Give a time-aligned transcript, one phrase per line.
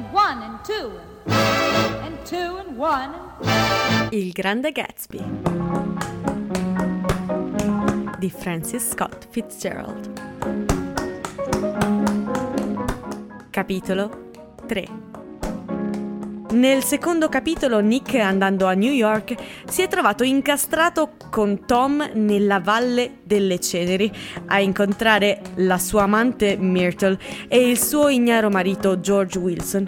[0.00, 0.90] and one and two
[2.02, 3.14] and two and one.
[4.10, 5.20] Il grande Gatsby
[8.18, 10.08] di Francis Scott Fitzgerald.
[13.50, 14.30] Capitolo
[14.66, 15.09] 3
[16.50, 19.34] nel secondo capitolo Nick, andando a New York,
[19.68, 24.10] si è trovato incastrato con Tom nella Valle delle Ceneri
[24.46, 27.18] a incontrare la sua amante Myrtle
[27.48, 29.86] e il suo ignaro marito George Wilson.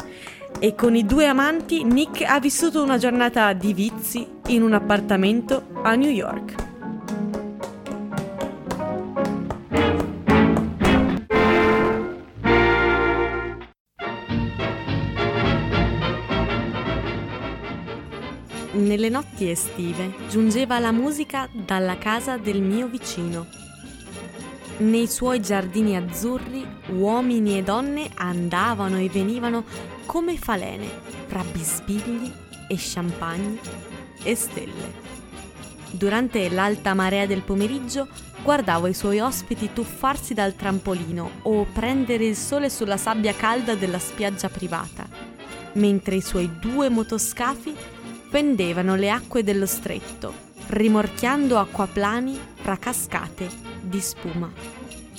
[0.59, 5.65] E con i due amanti Nick ha vissuto una giornata di vizi in un appartamento
[5.83, 6.72] a New York.
[18.93, 23.47] Nelle notti estive giungeva la musica dalla casa del mio vicino.
[24.81, 29.65] Nei suoi giardini azzurri uomini e donne andavano e venivano
[30.05, 30.87] come falene
[31.27, 32.31] fra bisbigli
[32.69, 33.59] e champagne
[34.25, 34.93] e stelle.
[35.91, 38.09] Durante l'alta marea del pomeriggio
[38.43, 43.99] guardavo i suoi ospiti tuffarsi dal trampolino o prendere il sole sulla sabbia calda della
[43.99, 45.09] spiaggia privata,
[45.77, 47.92] mentre i suoi due motoscafi
[48.33, 50.33] pendevano le acque dello stretto,
[50.69, 53.47] rimorchiando acquaplani fra cascate
[53.83, 54.51] di spuma.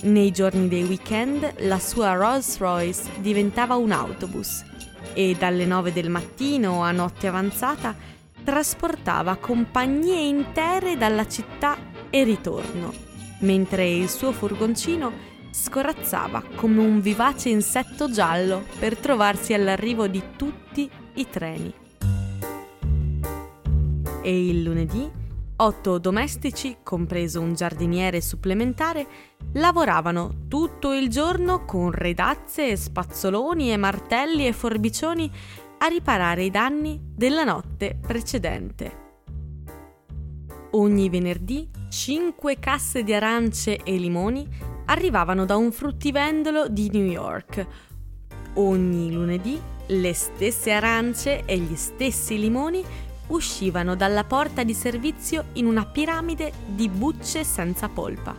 [0.02, 4.66] Nei giorni dei weekend la sua Rolls Royce diventava un autobus
[5.14, 7.96] e dalle 9 del mattino a notte avanzata
[8.44, 11.78] trasportava compagnie intere dalla città
[12.10, 12.92] e ritorno,
[13.42, 15.12] mentre il suo furgoncino
[15.52, 21.82] scorazzava come un vivace insetto giallo per trovarsi all'arrivo di tutti i treni
[24.24, 25.22] e il lunedì
[25.56, 29.08] otto domestici, compreso un giardiniere supplementare,
[29.54, 35.32] lavoravano tutto il giorno con redazze, spazzoloni e martelli e forbicioni
[35.80, 39.02] a riparare i danni della notte precedente.
[40.72, 44.48] Ogni venerdì cinque casse di arance e limoni
[44.86, 47.68] arrivavano da un fruttivendolo di New York.
[48.56, 52.84] Ogni lunedì le stesse arance e gli stessi limoni
[53.34, 58.36] uscivano dalla porta di servizio in una piramide di bucce senza polpa.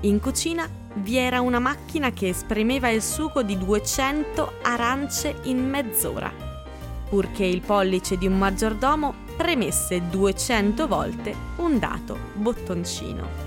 [0.00, 6.32] In cucina vi era una macchina che esprimeva il sugo di 200 arance in mezz'ora,
[7.08, 13.44] purché il pollice di un maggiordomo premesse 200 volte un dato bottoncino.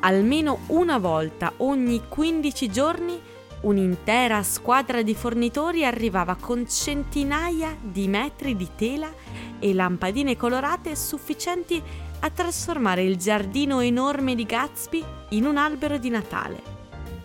[0.00, 3.20] Almeno una volta ogni 15 giorni
[3.66, 9.12] un'intera squadra di fornitori arrivava con centinaia di metri di tela
[9.58, 11.82] e lampadine colorate sufficienti
[12.20, 16.74] a trasformare il giardino enorme di Gatsby in un albero di Natale.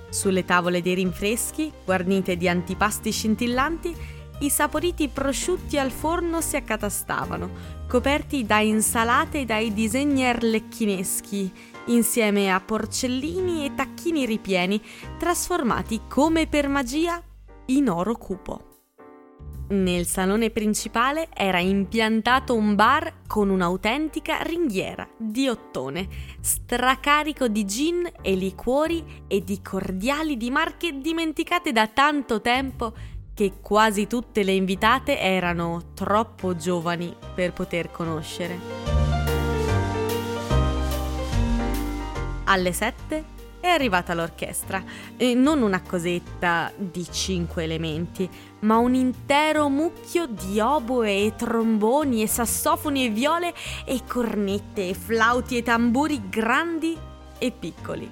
[0.09, 3.95] Sulle tavole dei rinfreschi, guarnite di antipasti scintillanti,
[4.39, 7.49] i saporiti prosciutti al forno si accatastavano,
[7.87, 11.53] coperti da insalate e dai disegni arlecchineschi,
[11.87, 14.81] insieme a porcellini e tacchini ripieni,
[15.17, 17.21] trasformati come per magia
[17.67, 18.65] in oro cupo.
[19.71, 26.09] Nel salone principale era impiantato un bar con un'autentica ringhiera di ottone,
[26.41, 32.93] stracarico di gin e liquori e di cordiali di marche dimenticate da tanto tempo
[33.33, 39.00] che quasi tutte le invitate erano troppo giovani per poter conoscere.
[42.51, 43.23] Alle sette
[43.61, 44.83] è arrivata l'orchestra,
[45.15, 48.29] e non una cosetta di cinque elementi,
[48.61, 53.53] ma un intero mucchio di oboe e tromboni e sassofoni e viole
[53.85, 56.97] e cornette e flauti e tamburi grandi
[57.37, 58.09] e piccoli.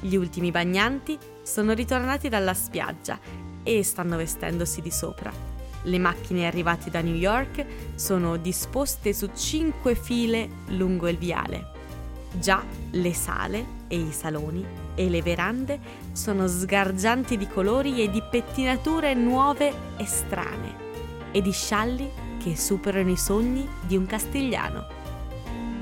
[0.00, 3.18] Gli ultimi bagnanti sono ritornati dalla spiaggia
[3.64, 5.32] e stanno vestendosi di sopra.
[5.82, 11.78] Le macchine arrivate da New York sono disposte su cinque file lungo il viale.
[12.32, 14.64] Già le sale e i saloni
[14.94, 15.80] e le verande
[16.12, 20.88] sono sgargianti di colori e di pettinature nuove e strane
[21.32, 22.08] e di scialli
[22.42, 24.86] che superano i sogni di un castigliano.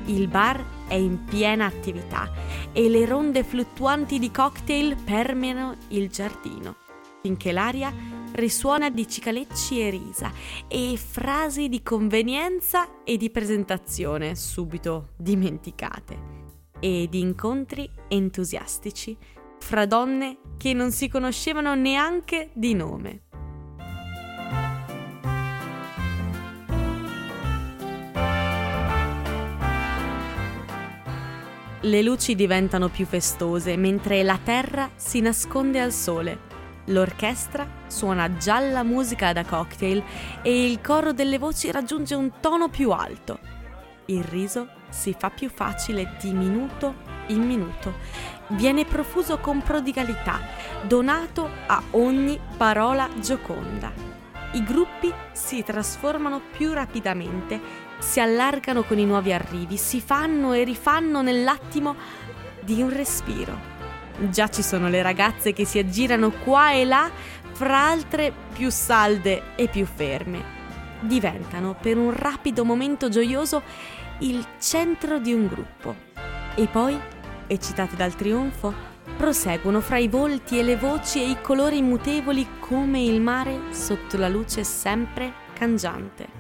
[0.07, 2.31] Il bar è in piena attività
[2.73, 6.77] e le ronde fluttuanti di cocktail permeano il giardino,
[7.21, 7.93] finché l'aria
[8.33, 10.33] risuona di cicalecci e risa
[10.67, 16.38] e frasi di convenienza e di presentazione subito dimenticate
[16.81, 19.17] e di incontri entusiastici
[19.59, 23.23] fra donne che non si conoscevano neanche di nome.
[31.83, 36.47] Le luci diventano più festose mentre la terra si nasconde al sole.
[36.87, 40.03] L'orchestra suona già la musica da cocktail
[40.43, 43.58] e il coro delle voci raggiunge un tono più alto.
[44.11, 46.95] Il riso si fa più facile di minuto
[47.27, 47.97] in minuto.
[48.49, 50.41] Viene profuso con prodigalità,
[50.87, 53.93] donato a ogni parola gioconda.
[54.53, 57.61] I gruppi si trasformano più rapidamente,
[57.99, 61.95] si allargano con i nuovi arrivi, si fanno e rifanno nell'attimo
[62.63, 63.61] di un respiro.
[64.31, 67.11] Già ci sono le ragazze che si aggirano qua e là
[67.53, 70.57] fra altre più salde e più ferme.
[71.01, 73.63] Diventano per un rapido momento gioioso
[74.21, 75.95] il centro di un gruppo.
[76.57, 76.99] E poi,
[77.47, 78.75] eccitate dal trionfo,
[79.17, 84.17] proseguono fra i volti e le voci e i colori mutevoli come il mare sotto
[84.17, 86.37] la luce sempre cangiante.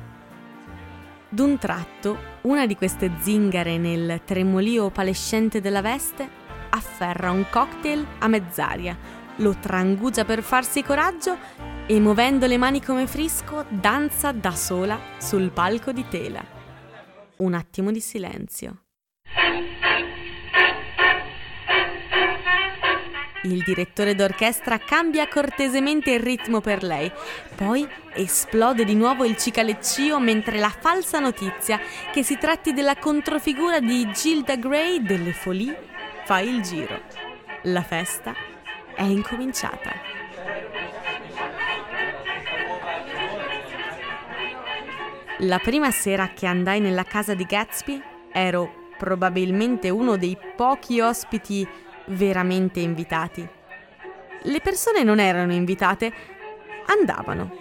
[1.29, 6.29] D'un tratto, una di queste zingare nel tremolio opalescente della veste
[6.71, 8.97] afferra un cocktail a mezz'aria,
[9.37, 11.37] lo trangugia per farsi coraggio
[11.87, 16.57] e muovendo le mani come frisco danza da sola sul palco di tela.
[17.38, 18.82] Un attimo di silenzio.
[23.44, 27.11] Il direttore d'orchestra cambia cortesemente il ritmo per lei,
[27.55, 31.79] poi esplode di nuovo il cicaleccio mentre la falsa notizia
[32.11, 35.79] che si tratti della controfigura di Gilda Gray delle Folie
[36.25, 37.00] fa il giro.
[37.62, 38.34] La festa
[38.96, 40.18] è incominciata.
[45.43, 48.02] La prima sera che andai nella casa di Gatsby
[48.32, 51.67] ero probabilmente uno dei pochi ospiti
[52.06, 53.49] veramente invitati.
[54.43, 56.12] Le persone non erano invitate,
[56.87, 57.56] andavano.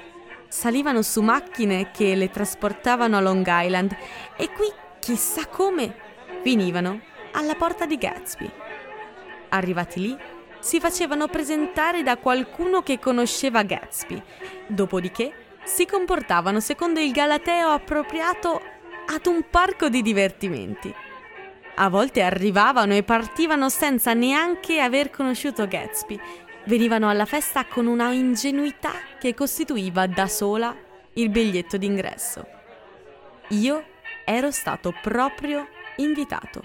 [0.47, 3.95] Salivano su macchine che le trasportavano a Long Island
[4.35, 5.93] e qui, chissà come,
[6.41, 6.99] finivano
[7.33, 8.49] alla porta di Gatsby.
[9.49, 10.17] Arrivati lì,
[10.59, 14.19] si facevano presentare da qualcuno che conosceva Gatsby,
[14.65, 18.61] dopodiché si comportavano secondo il galateo appropriato
[19.05, 20.91] ad un parco di divertimenti.
[21.75, 26.17] A volte arrivavano e partivano senza neanche aver conosciuto Gatsby.
[26.63, 30.75] Venivano alla festa con una ingenuità che costituiva da sola
[31.13, 32.47] il biglietto d'ingresso.
[33.49, 33.83] Io
[34.23, 35.67] ero stato proprio
[35.97, 36.63] invitato.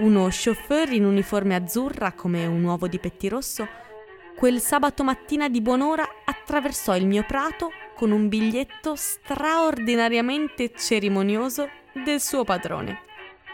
[0.00, 3.66] Uno chauffeur in uniforme azzurra come un uovo di pettirosso,
[4.36, 12.20] quel sabato mattina di buon'ora attraversò il mio prato con un biglietto straordinariamente cerimonioso del
[12.20, 13.00] suo padrone.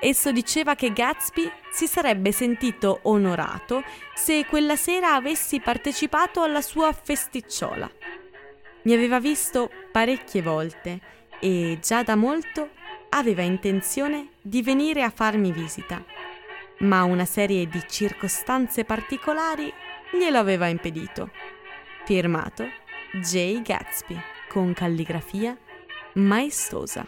[0.00, 3.82] Esso diceva che Gatsby si sarebbe sentito onorato
[4.12, 7.90] se quella sera avessi partecipato alla sua festicciola.
[8.82, 11.00] Mi aveva visto parecchie volte
[11.40, 12.68] e già da molto
[13.08, 16.04] aveva intenzione di venire a farmi visita
[16.78, 19.72] ma una serie di circostanze particolari
[20.12, 21.30] glielo aveva impedito.
[22.04, 22.64] Firmato
[23.20, 23.62] J.
[23.62, 25.56] Gatsby con calligrafia
[26.14, 27.06] maestosa.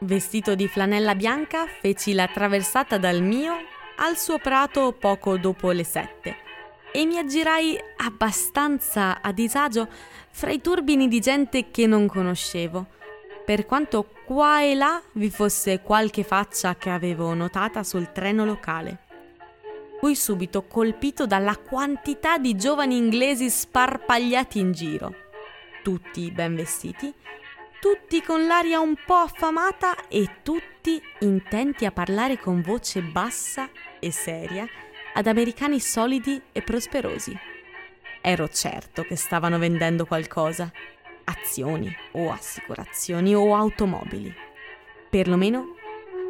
[0.00, 3.54] Vestito di flanella bianca, feci la traversata dal mio
[3.96, 6.36] al suo prato poco dopo le sette
[6.92, 9.88] e mi aggirai abbastanza a disagio
[10.30, 12.86] fra i turbini di gente che non conoscevo
[13.44, 19.10] per quanto qua e là vi fosse qualche faccia che avevo notata sul treno locale.
[20.04, 25.14] Fui subito colpito dalla quantità di giovani inglesi sparpagliati in giro,
[25.84, 27.14] tutti ben vestiti,
[27.80, 34.10] tutti con l'aria un po' affamata e tutti intenti a parlare con voce bassa e
[34.10, 34.66] seria
[35.14, 37.38] ad americani solidi e prosperosi.
[38.20, 40.68] Ero certo che stavano vendendo qualcosa
[41.26, 44.34] azioni o assicurazioni o automobili.
[45.08, 45.76] Perlomeno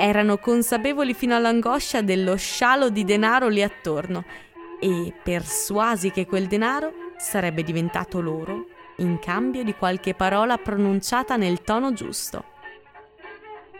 [0.02, 4.24] erano consapevoli fino all'angoscia dello scialo di denaro lì attorno
[4.80, 8.66] e persuasi che quel denaro sarebbe diventato loro
[8.96, 12.44] in cambio di qualche parola pronunciata nel tono giusto.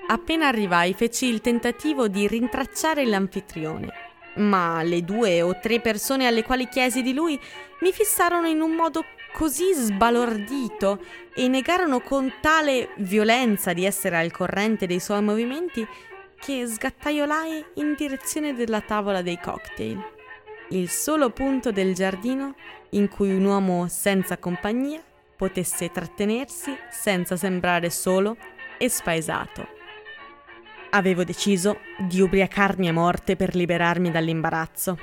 [0.06, 3.92] Appena arrivai feci il tentativo di rintracciare l'anfitrione,
[4.36, 7.38] ma le due o tre persone alle quali chiesi di lui
[7.80, 11.00] mi fissarono in un modo così sbalordito
[11.34, 15.84] e negarono con tale violenza di essere al corrente dei suoi movimenti
[16.44, 20.02] che sgattaiolai in direzione della tavola dei cocktail,
[20.70, 22.56] il solo punto del giardino
[22.90, 25.00] in cui un uomo senza compagnia
[25.36, 28.36] potesse trattenersi senza sembrare solo
[28.76, 29.68] e spaesato.
[30.90, 34.98] Avevo deciso di ubriacarmi a morte per liberarmi dall'imbarazzo.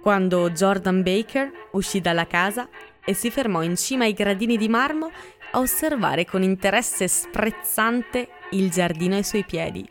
[0.00, 2.66] Quando Jordan Baker uscì dalla casa,
[3.04, 5.10] e si fermò in cima ai gradini di marmo
[5.50, 9.86] a osservare con interesse sprezzante il giardino ai suoi piedi.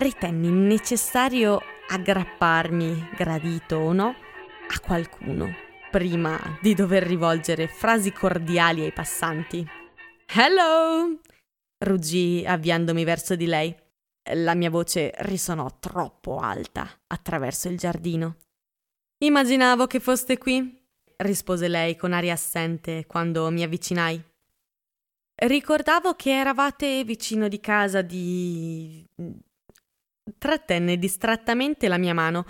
[0.00, 5.54] Ritenni necessario aggrapparmi, gradito o no, a qualcuno
[5.90, 9.62] prima di dover rivolgere frasi cordiali ai passanti.
[10.24, 11.20] Hello!
[11.84, 13.76] ruggì avviandomi verso di lei.
[14.36, 18.36] La mia voce risonò troppo alta attraverso il giardino.
[19.22, 20.82] Immaginavo che foste qui,
[21.16, 24.24] rispose lei con aria assente quando mi avvicinai.
[25.34, 29.06] Ricordavo che eravate vicino di casa di.
[30.38, 32.46] Trattenne distrattamente la mia mano,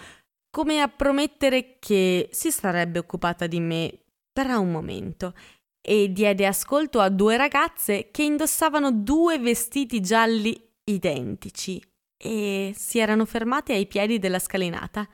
[0.50, 5.34] come a promettere che si sarebbe occupata di me tra un momento,
[5.80, 11.82] e diede ascolto a due ragazze che indossavano due vestiti gialli identici
[12.22, 15.08] e si erano fermate ai piedi della scalinata.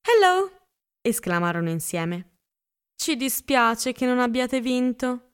[0.00, 0.66] Hello!
[1.00, 2.38] esclamarono insieme.
[2.94, 5.32] Ci dispiace che non abbiate vinto.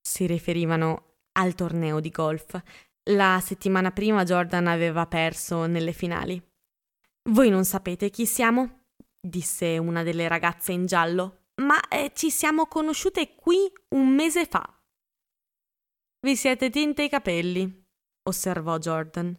[0.00, 2.60] Si riferivano al torneo di golf.
[3.10, 6.40] La settimana prima Jordan aveva perso nelle finali.
[7.30, 8.80] Voi non sapete chi siamo?
[9.24, 14.62] disse una delle ragazze in giallo, ma eh, ci siamo conosciute qui un mese fa.
[16.20, 17.86] Vi siete tinte i capelli,
[18.22, 19.36] osservò Jordan.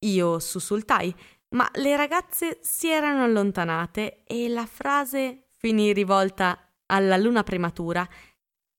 [0.00, 1.14] Io sussultai,
[1.54, 8.06] ma le ragazze si erano allontanate e la frase finì rivolta alla luna prematura,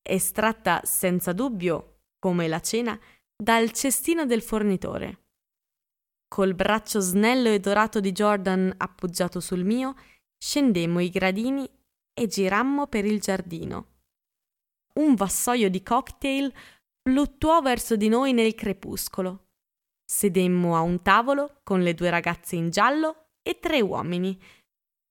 [0.02, 3.00] estratta senza dubbio, come la cena,
[3.36, 5.24] dal cestino del fornitore.
[6.28, 9.96] Col braccio snello e dorato di Jordan appoggiato sul mio,
[10.38, 11.70] scendemmo i gradini
[12.14, 13.94] e girammo per il giardino.
[14.96, 16.54] Un vassoio di cocktail
[17.02, 19.50] fluttuò verso di noi nel crepuscolo.
[20.06, 24.40] Sedemmo a un tavolo con le due ragazze in giallo e tre uomini,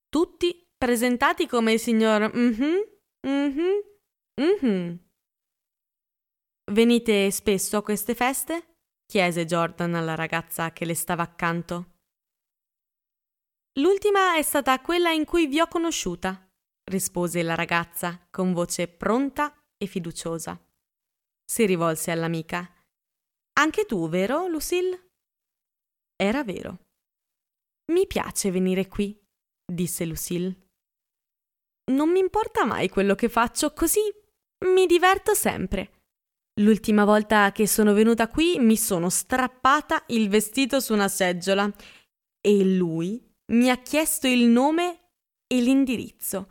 [0.08, 2.84] tutti presentati come il signor mhm,
[3.26, 3.82] mhm,
[4.40, 5.03] mhm.
[6.73, 8.76] Venite spesso a queste feste?
[9.04, 11.92] chiese Jordan alla ragazza che le stava accanto.
[13.78, 16.49] L'ultima è stata quella in cui vi ho conosciuta,
[16.90, 20.59] rispose la ragazza con voce pronta e fiduciosa.
[21.44, 22.66] Si rivolse all'amica.
[23.61, 25.11] Anche tu, vero, Lucille?
[26.16, 26.78] Era vero.
[27.92, 29.14] Mi piace venire qui,
[29.71, 30.68] disse Lucille.
[31.92, 34.00] Non mi importa mai quello che faccio, così
[34.66, 35.93] mi diverto sempre.
[36.61, 41.70] L'ultima volta che sono venuta qui mi sono strappata il vestito su una seggiola
[42.40, 43.20] e lui
[43.52, 45.11] mi ha chiesto il nome
[45.46, 46.49] e l'indirizzo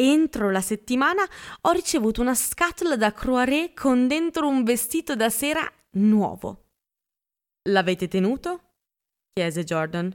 [0.00, 1.24] Entro la settimana
[1.62, 6.66] ho ricevuto una scatola da Croiré con dentro un vestito da sera nuovo.
[7.68, 8.74] L'avete tenuto?
[9.32, 10.14] chiese Jordan.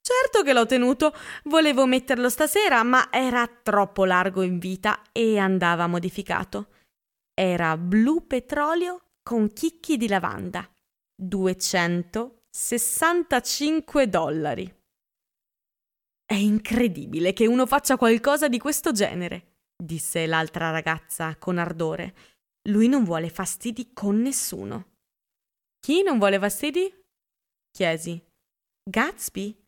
[0.00, 1.12] Certo che l'ho tenuto.
[1.44, 6.68] Volevo metterlo stasera, ma era troppo largo in vita e andava modificato.
[7.34, 10.70] Era blu petrolio con chicchi di lavanda.
[11.16, 14.72] 265 dollari.
[16.24, 22.14] È incredibile che uno faccia qualcosa di questo genere, disse l'altra ragazza con ardore.
[22.68, 24.92] Lui non vuole fastidi con nessuno.
[25.80, 26.92] Chi non vuole fastidi?
[27.70, 28.22] chiesi.
[28.88, 29.62] Gatsby?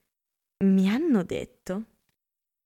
[0.64, 1.84] Mi hanno detto.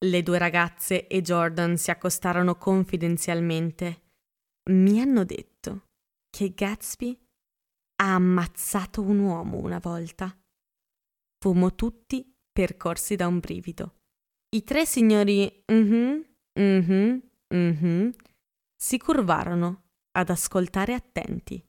[0.05, 4.10] Le due ragazze e Jordan si accostarono confidenzialmente.
[4.71, 5.89] Mi hanno detto
[6.31, 7.19] che Gatsby
[8.03, 10.35] ha ammazzato un uomo una volta.
[11.39, 13.97] Fummo tutti percorsi da un brivido.
[14.51, 16.25] I tre signori mhm,
[16.55, 18.13] mhm
[18.77, 21.63] si curvarono ad ascoltare attenti.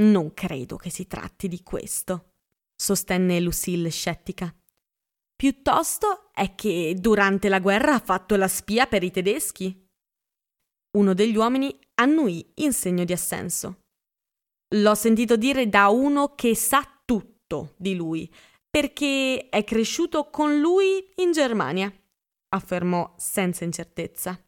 [0.00, 2.32] Non credo che si tratti di questo,
[2.74, 4.52] sostenne Lucille scettica.
[5.36, 9.87] Piuttosto è che durante la guerra ha fatto la spia per i tedeschi.
[10.96, 13.80] Uno degli uomini annuì in segno di assenso.
[14.74, 18.32] L'ho sentito dire da uno che sa tutto di lui,
[18.68, 21.92] perché è cresciuto con lui in Germania,
[22.50, 24.38] affermò senza incertezza.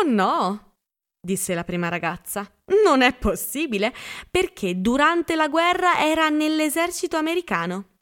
[0.00, 0.76] Oh no,
[1.20, 2.50] disse la prima ragazza.
[2.84, 3.94] Non è possibile,
[4.30, 7.97] perché durante la guerra era nell'esercito americano.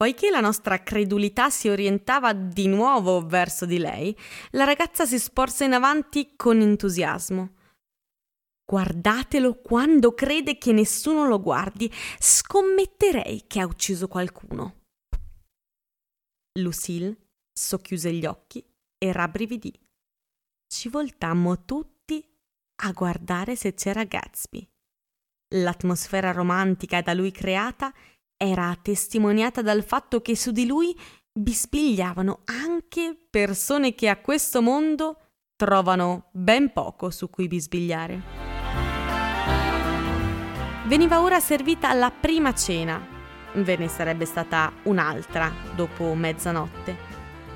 [0.00, 4.16] Poiché la nostra credulità si orientava di nuovo verso di lei,
[4.52, 7.56] la ragazza si sporse in avanti con entusiasmo.
[8.64, 11.92] Guardatelo quando crede che nessuno lo guardi.
[12.18, 14.84] Scommetterei che ha ucciso qualcuno.
[16.58, 18.64] Lucille socchiuse gli occhi
[18.96, 19.78] e rabbrividì.
[20.66, 22.26] Ci voltammo tutti
[22.84, 24.66] a guardare se c'era Gatsby.
[25.56, 27.92] L'atmosfera romantica da lui creata
[28.42, 30.98] era testimoniata dal fatto che su di lui
[31.30, 35.16] bisbigliavano anche persone che a questo mondo
[35.56, 38.22] trovano ben poco su cui bisbigliare.
[40.86, 43.06] Veniva ora servita la prima cena.
[43.56, 47.08] Ve ne sarebbe stata un'altra dopo mezzanotte.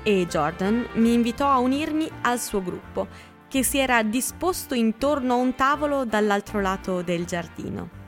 [0.03, 3.07] e Jordan mi invitò a unirmi al suo gruppo,
[3.47, 8.04] che si era disposto intorno a un tavolo dall'altro lato del giardino.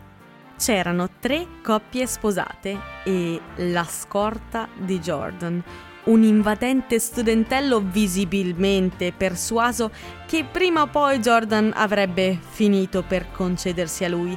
[0.58, 5.64] C'erano tre coppie sposate e la scorta di Jordan,
[6.06, 9.92] un invadente studentello visibilmente persuaso
[10.26, 14.36] che prima o poi Jordan avrebbe finito per concedersi a lui,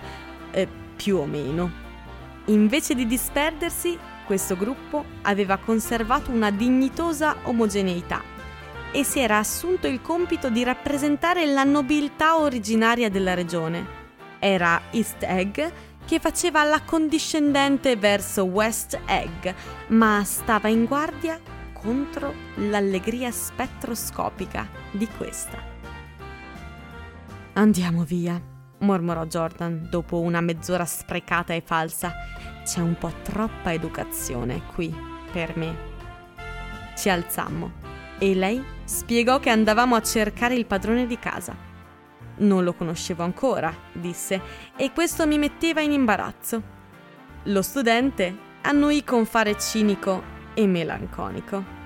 [0.51, 1.71] eh, più o meno.
[2.47, 8.23] Invece di disperdersi, questo gruppo aveva conservato una dignitosa omogeneità
[8.93, 13.99] e si era assunto il compito di rappresentare la nobiltà originaria della regione.
[14.39, 15.61] Era East Egg
[16.05, 19.53] che faceva la condiscendente verso West Egg,
[19.89, 21.41] ma stava in guardia
[21.73, 25.59] contro l'allegria spettroscopica di questa.
[27.55, 28.41] Andiamo via,
[28.79, 32.13] mormorò Jordan dopo una mezz'ora sprecata e falsa.
[32.65, 34.95] C'è un po' troppa educazione qui
[35.33, 35.89] per me.
[36.97, 37.73] Ci alzammo
[38.19, 41.70] e lei spiegò che andavamo a cercare il padrone di casa.
[42.41, 44.41] Non lo conoscevo ancora, disse,
[44.77, 46.63] e questo mi metteva in imbarazzo.
[47.45, 50.23] Lo studente annuì con fare cinico
[50.55, 51.79] e melanconico.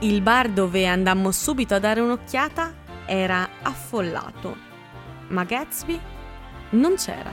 [0.00, 2.74] Il bar dove andammo subito a dare un'occhiata
[3.06, 4.56] era affollato,
[5.28, 6.00] ma Gatsby
[6.70, 7.32] non c'era.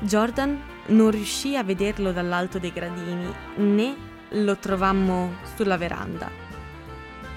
[0.00, 3.96] Jordan non riuscì a vederlo dall'alto dei gradini, né
[4.30, 6.30] lo trovammo sulla veranda.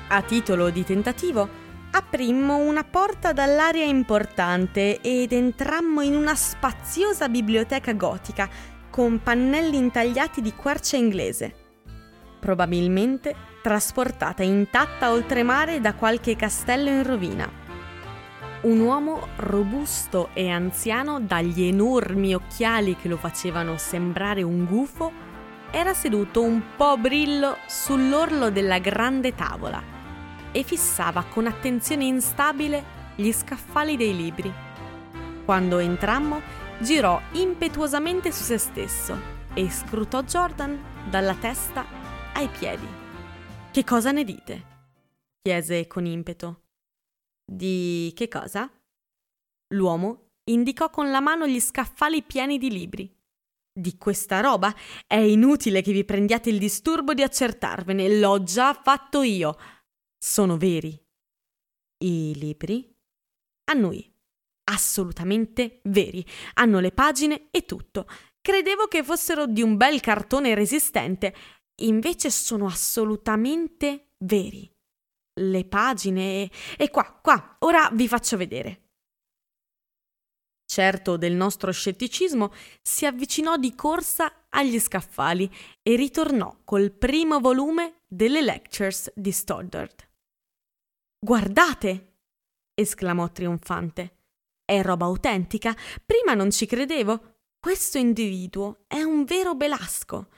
[0.10, 1.59] A titolo di tentativo,
[1.92, 8.48] aprimmo una porta dall'area importante ed entrammo in una spaziosa biblioteca gotica
[8.90, 11.54] con pannelli intagliati di quercia inglese,
[12.40, 17.50] probabilmente trasportata intatta oltremare da qualche castello in rovina.
[18.62, 25.12] Un uomo robusto e anziano dagli enormi occhiali che lo facevano sembrare un gufo
[25.72, 29.99] era seduto un po' brillo sull'orlo della grande tavola
[30.52, 32.84] e fissava con attenzione instabile
[33.16, 34.52] gli scaffali dei libri.
[35.46, 36.42] Quando entrammo,
[36.80, 39.18] girò impetuosamente su se stesso
[39.54, 41.86] e scrutò Jordan dalla testa
[42.34, 42.88] ai piedi.
[43.72, 44.70] Che cosa ne dite?
[45.42, 46.66] chiese con impeto.
[47.44, 48.72] Di che cosa?
[49.74, 53.12] L'uomo indicò con la mano gli scaffali pieni di libri.
[53.72, 54.74] Di questa roba
[55.08, 59.56] è inutile che vi prendiate il disturbo di accertarvene, l'ho già fatto io.
[60.20, 61.02] Sono veri.
[62.04, 62.96] I libri?
[63.72, 64.18] Annui
[64.70, 66.26] assolutamente veri.
[66.56, 68.08] Hanno le pagine e tutto.
[68.42, 71.36] Credevo che fossero di un bel cartone resistente,
[71.82, 74.72] invece sono assolutamente veri.
[75.42, 78.84] Le pagine e qua, qua, ora vi faccio vedere.
[80.66, 85.52] Certo del nostro scetticismo, si avvicinò di corsa agli scaffali
[85.82, 90.09] e ritornò col primo volume delle lectures di Stoddard.
[91.20, 92.20] Guardate!
[92.74, 94.20] esclamò trionfante.
[94.64, 95.76] È roba autentica.
[96.06, 97.40] Prima non ci credevo.
[97.60, 100.30] Questo individuo è un vero Belasco.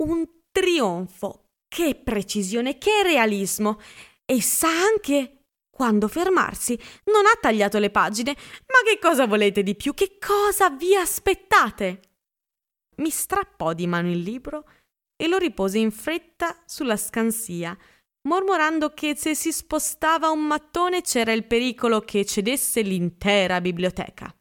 [0.00, 1.50] Un trionfo.
[1.68, 3.80] Che precisione, che realismo.
[4.24, 6.76] E sa anche quando fermarsi.
[7.04, 8.34] Non ha tagliato le pagine.
[8.34, 9.94] Ma che cosa volete di più?
[9.94, 12.00] Che cosa vi aspettate?
[12.96, 14.68] Mi strappò di mano il libro
[15.16, 17.76] e lo ripose in fretta sulla scansia
[18.26, 24.34] mormorando che se si spostava un mattone c'era il pericolo che cedesse l'intera biblioteca.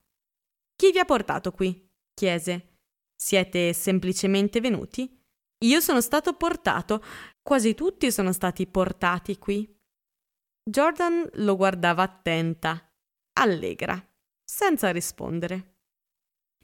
[0.75, 1.89] Chi vi ha portato qui?
[2.13, 2.77] chiese.
[3.15, 5.21] Siete semplicemente venuti?
[5.63, 7.03] Io sono stato portato,
[7.41, 9.69] quasi tutti sono stati portati qui.
[10.61, 12.91] Jordan lo guardava attenta,
[13.39, 14.01] allegra,
[14.43, 15.77] senza rispondere.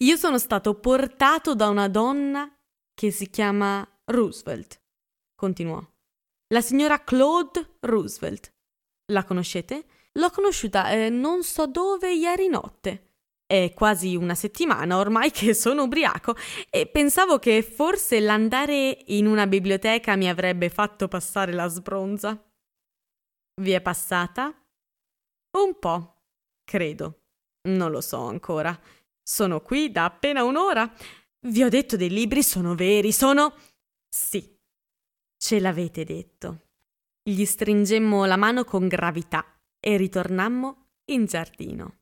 [0.02, 2.54] Io sono stato portato da una donna
[2.94, 4.82] che si chiama Roosevelt,
[5.36, 5.89] continuò
[6.52, 8.54] la signora Claude Roosevelt.
[9.12, 9.86] La conoscete?
[10.14, 13.06] L'ho conosciuta eh, non so dove ieri notte.
[13.46, 16.36] È quasi una settimana ormai che sono ubriaco
[16.70, 22.42] e pensavo che forse l'andare in una biblioteca mi avrebbe fatto passare la sbronza.
[23.62, 24.54] Vi è passata?
[25.58, 26.22] Un po',
[26.64, 27.24] credo.
[27.70, 28.78] Non lo so ancora.
[29.22, 30.92] Sono qui da appena un'ora.
[31.42, 33.54] Vi ho detto dei libri sono veri, sono...
[34.08, 34.59] Sì,
[35.50, 36.60] Ce l'avete detto.
[37.24, 39.44] Gli stringemmo la mano con gravità
[39.80, 42.02] e ritornammo in giardino.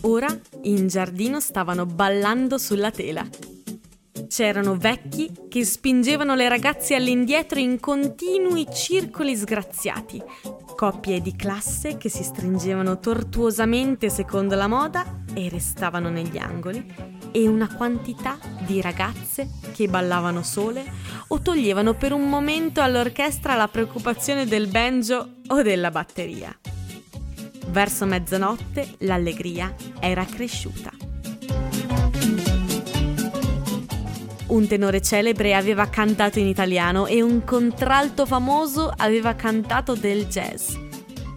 [0.00, 0.26] Ora
[0.62, 3.28] in giardino stavano ballando sulla tela.
[4.26, 10.22] C'erano vecchi che spingevano le ragazze all'indietro in continui circoli sgraziati,
[10.74, 17.48] coppie di classe che si stringevano tortuosamente secondo la moda e restavano negli angoli, e
[17.48, 20.84] una quantità di ragazze che ballavano sole
[21.26, 26.56] o toglievano per un momento all'orchestra la preoccupazione del banjo o della batteria.
[27.66, 30.92] Verso mezzanotte l'allegria era cresciuta.
[34.46, 40.76] Un tenore celebre aveva cantato in italiano e un contralto famoso aveva cantato del jazz.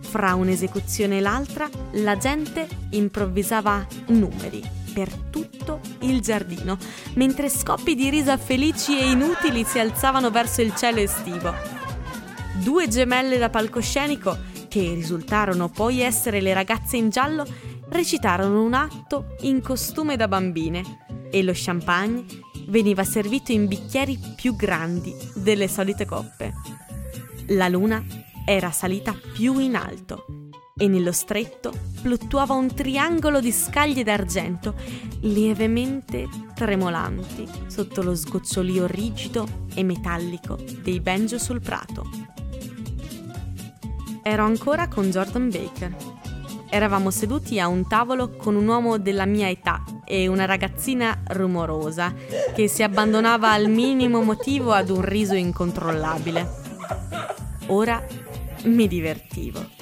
[0.01, 6.75] Fra un'esecuzione e l'altra, la gente improvvisava numeri per tutto il giardino,
[7.17, 11.53] mentre scoppi di risa felici e inutili si alzavano verso il cielo estivo.
[12.63, 14.35] Due gemelle da palcoscenico,
[14.67, 17.45] che risultarono poi essere le ragazze in giallo,
[17.89, 20.81] recitarono un atto in costume da bambine
[21.29, 22.25] e lo champagne
[22.69, 26.53] veniva servito in bicchieri più grandi delle solite coppe.
[27.49, 28.03] La luna
[28.47, 30.46] era salita più in alto
[30.77, 34.75] e nello stretto fluttuava un triangolo di scaglie d'argento
[35.21, 42.09] lievemente tremolanti sotto lo sgocciolio rigido e metallico dei banjo sul prato.
[44.21, 45.95] Ero ancora con Jordan Baker.
[46.69, 52.13] Eravamo seduti a un tavolo con un uomo della mia età e una ragazzina rumorosa
[52.53, 56.65] che si abbandonava al minimo motivo ad un riso incontrollabile.
[57.67, 58.05] Ora
[58.65, 59.76] mi divertivo.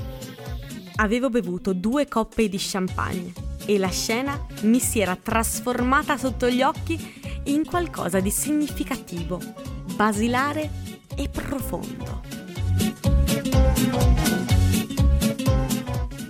[0.98, 3.34] Avevo bevuto due coppe di champagne
[3.66, 9.40] e la scena mi si era trasformata sotto gli occhi in qualcosa di significativo,
[9.94, 10.70] basilare
[11.16, 12.22] e profondo.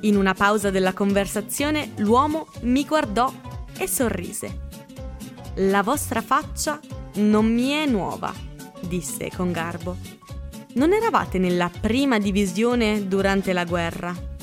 [0.02, 3.32] In una pausa della conversazione l'uomo mi guardò
[3.78, 4.64] e sorrise.
[5.56, 6.80] La vostra faccia
[7.16, 8.34] non mi è nuova,
[8.82, 9.96] disse con garbo.
[10.74, 14.34] Non eravate nella prima divisione durante la guerra?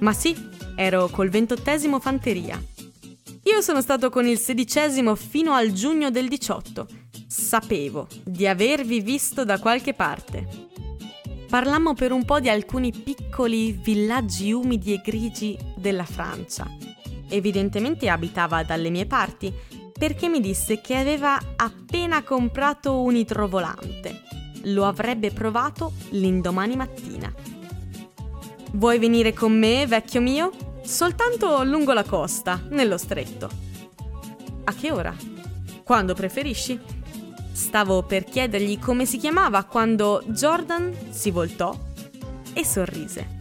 [0.00, 0.34] Ma sì,
[0.76, 2.62] ero col ventottesimo fanteria.
[3.44, 6.86] Io sono stato con il sedicesimo fino al giugno del 18.
[7.26, 10.68] Sapevo di avervi visto da qualche parte.
[11.48, 16.68] Parlammo per un po' di alcuni piccoli villaggi umidi e grigi della Francia
[17.34, 19.52] evidentemente abitava dalle mie parti,
[19.96, 24.22] perché mi disse che aveva appena comprato un idrovolante.
[24.64, 27.32] Lo avrebbe provato l'indomani mattina.
[28.74, 30.50] Vuoi venire con me, vecchio mio?
[30.82, 33.48] Soltanto lungo la costa, nello stretto.
[34.64, 35.14] A che ora?
[35.84, 36.80] Quando preferisci?
[37.52, 41.72] Stavo per chiedergli come si chiamava quando Jordan si voltò
[42.52, 43.38] e sorrise.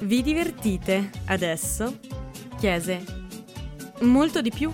[0.00, 1.98] Vi divertite adesso?
[2.58, 3.02] chiese
[4.00, 4.70] molto di più.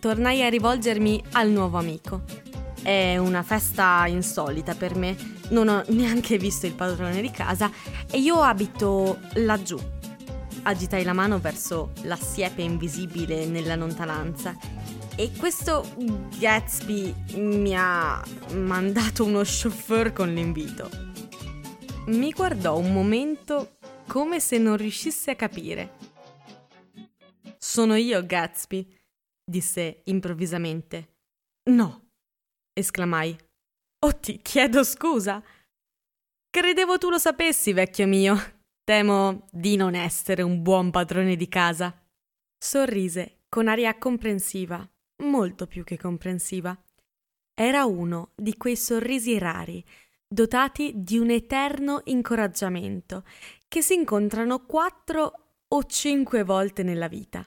[0.00, 2.22] Tornai a rivolgermi al nuovo amico.
[2.82, 5.16] È una festa insolita per me,
[5.50, 7.70] non ho neanche visto il padrone di casa
[8.10, 9.78] e io abito laggiù.
[10.62, 14.56] Agitai la mano verso la siepe invisibile nella lontananza
[15.16, 15.84] e questo
[16.38, 20.88] Gatsby mi ha mandato uno chauffeur con l'invito.
[22.06, 25.96] Mi guardò un momento come se non riuscisse a capire.
[27.58, 28.88] Sono io, Gatsby,
[29.44, 31.16] disse improvvisamente.
[31.70, 32.07] No,
[32.78, 33.36] esclamai.
[34.00, 35.42] Oh, ti chiedo scusa.
[36.50, 38.36] Credevo tu lo sapessi, vecchio mio.
[38.84, 41.94] Temo di non essere un buon padrone di casa.
[42.56, 44.88] Sorrise con aria comprensiva,
[45.24, 46.76] molto più che comprensiva.
[47.54, 49.84] Era uno di quei sorrisi rari,
[50.26, 53.24] dotati di un eterno incoraggiamento,
[53.66, 55.32] che si incontrano quattro
[55.68, 57.46] o cinque volte nella vita.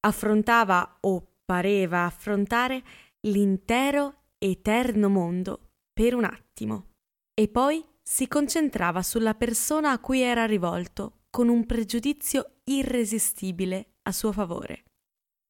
[0.00, 2.82] Affrontava o pareva affrontare
[3.22, 6.90] l'intero eterno mondo per un attimo
[7.32, 14.12] e poi si concentrava sulla persona a cui era rivolto con un pregiudizio irresistibile a
[14.12, 14.84] suo favore.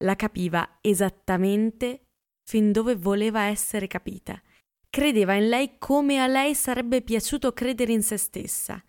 [0.03, 2.05] La capiva esattamente
[2.47, 4.41] fin dove voleva essere capita.
[4.89, 8.81] Credeva in lei come a lei sarebbe piaciuto credere in se stessa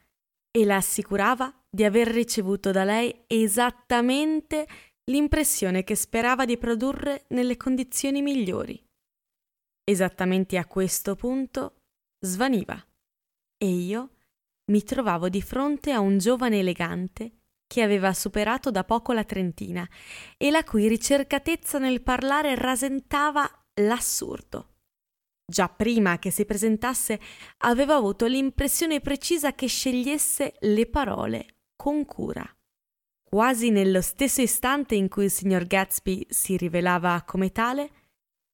[0.51, 4.67] e la assicurava di aver ricevuto da lei esattamente
[5.11, 8.86] l'impressione che sperava di produrre nelle condizioni migliori.
[9.89, 11.83] Esattamente a questo punto
[12.19, 12.85] svaniva
[13.57, 14.17] e io
[14.73, 19.89] mi trovavo di fronte a un giovane elegante che aveva superato da poco la trentina
[20.37, 24.75] e la cui ricercatezza nel parlare rasentava l'assurdo.
[25.49, 27.21] Già prima che si presentasse
[27.59, 32.45] avevo avuto l'impressione precisa che scegliesse le parole con cura.
[33.23, 38.06] Quasi nello stesso istante in cui il signor Gatsby si rivelava come tale,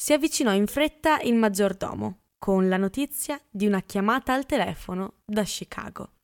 [0.02, 5.44] si avvicinò in fretta il maggiordomo con la notizia di una chiamata al telefono da
[5.44, 6.14] Chicago.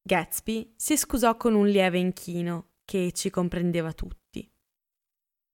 [0.00, 4.48] Gatsby si scusò con un lieve inchino che ci comprendeva tutti.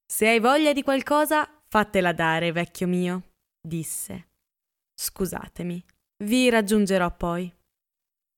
[0.04, 4.28] Se hai voglia di qualcosa, fatela dare, vecchio mio, disse.
[4.94, 5.82] Scusatemi,
[6.24, 7.50] vi raggiungerò poi.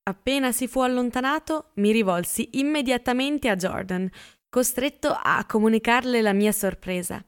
[0.05, 4.09] Appena si fu allontanato, mi rivolsi immediatamente a Jordan,
[4.49, 7.25] costretto a comunicarle la mia sorpresa.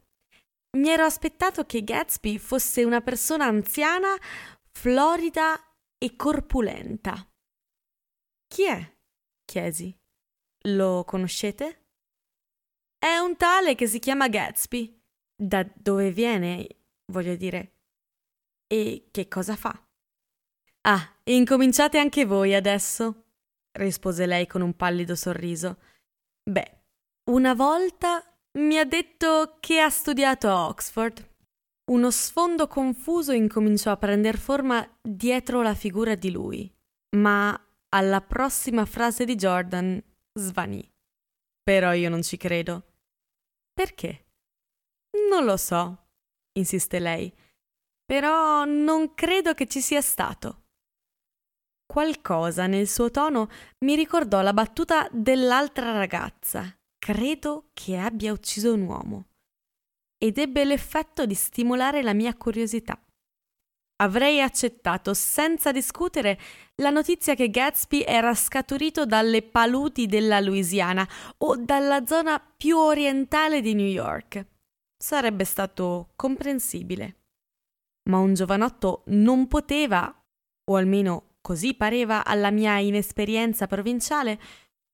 [0.78, 4.16] Mi ero aspettato che Gatsby fosse una persona anziana,
[4.70, 5.60] florida
[5.98, 7.28] e corpulenta.
[8.46, 8.96] Chi è?
[9.44, 9.92] chiesi.
[10.68, 11.86] Lo conoscete?
[12.96, 15.02] È un tale che si chiama Gatsby.
[15.34, 16.66] Da dove viene,
[17.06, 17.72] voglio dire.
[18.68, 19.84] E che cosa fa?
[20.82, 23.30] Ah, incominciate anche voi adesso,
[23.72, 25.80] rispose lei con un pallido sorriso.
[26.42, 26.82] Beh,
[27.30, 28.27] una volta
[28.58, 31.26] mi ha detto che ha studiato a Oxford.
[31.90, 36.70] Uno sfondo confuso incominciò a prender forma dietro la figura di lui,
[37.16, 37.58] ma
[37.90, 40.02] alla prossima frase di Jordan
[40.34, 40.86] svanì.
[41.62, 42.84] Però io non ci credo.
[43.72, 44.26] Perché?
[45.30, 46.08] Non lo so,
[46.58, 47.32] insiste lei,
[48.04, 50.64] però non credo che ci sia stato.
[51.86, 53.48] Qualcosa nel suo tono
[53.84, 56.77] mi ricordò la battuta dell'altra ragazza.
[56.98, 59.28] Credo che abbia ucciso un uomo.
[60.18, 63.00] Ed ebbe l'effetto di stimolare la mia curiosità.
[64.00, 66.38] Avrei accettato senza discutere
[66.76, 71.08] la notizia che Gatsby era scaturito dalle paludi della Louisiana
[71.38, 74.46] o dalla zona più orientale di New York.
[74.96, 77.22] Sarebbe stato comprensibile.
[78.08, 80.12] Ma un giovanotto non poteva,
[80.70, 84.40] o almeno così pareva alla mia inesperienza provinciale,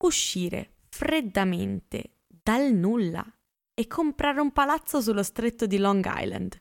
[0.05, 3.27] uscire freddamente dal nulla
[3.75, 6.57] e comprare un palazzo sullo stretto di Long Island.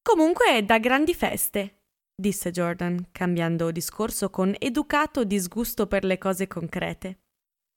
[0.00, 1.82] Comunque da grandi feste,
[2.14, 7.18] disse Jordan, cambiando discorso con educato disgusto per le cose concrete.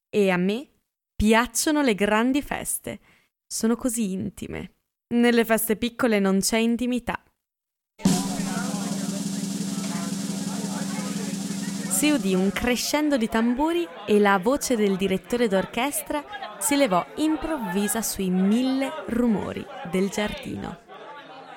[0.10, 0.66] E a me
[1.14, 3.02] piacciono le grandi feste.
[3.46, 4.76] Sono così intime.
[5.14, 7.22] Nelle feste piccole non c'è intimità.
[11.90, 16.24] Si udì un crescendo di tamburi e la voce del direttore d'orchestra
[16.60, 20.78] si levò improvvisa sui mille rumori del giardino.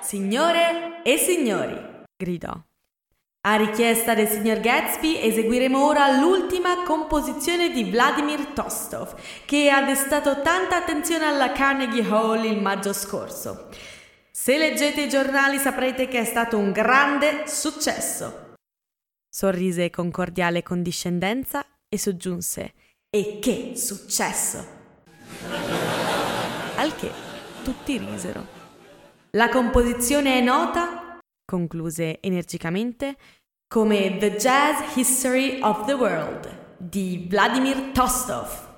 [0.01, 1.79] Signore e signori,
[2.17, 2.51] gridò.
[3.45, 9.15] A richiesta del signor Gatsby eseguiremo ora l'ultima composizione di Vladimir Tostov,
[9.45, 13.69] che ha destato tanta attenzione alla Carnegie Hall il maggio scorso.
[14.31, 18.42] Se leggete i giornali saprete che è stato un grande successo.
[19.35, 22.73] Sorrise con cordiale condiscendenza e soggiunse:
[23.09, 24.63] E che successo!
[26.75, 27.09] Al che
[27.63, 28.45] tutti risero.
[29.31, 33.15] La composizione è nota, concluse energicamente,
[33.67, 38.77] come The Jazz History of the World di Vladimir Tostov.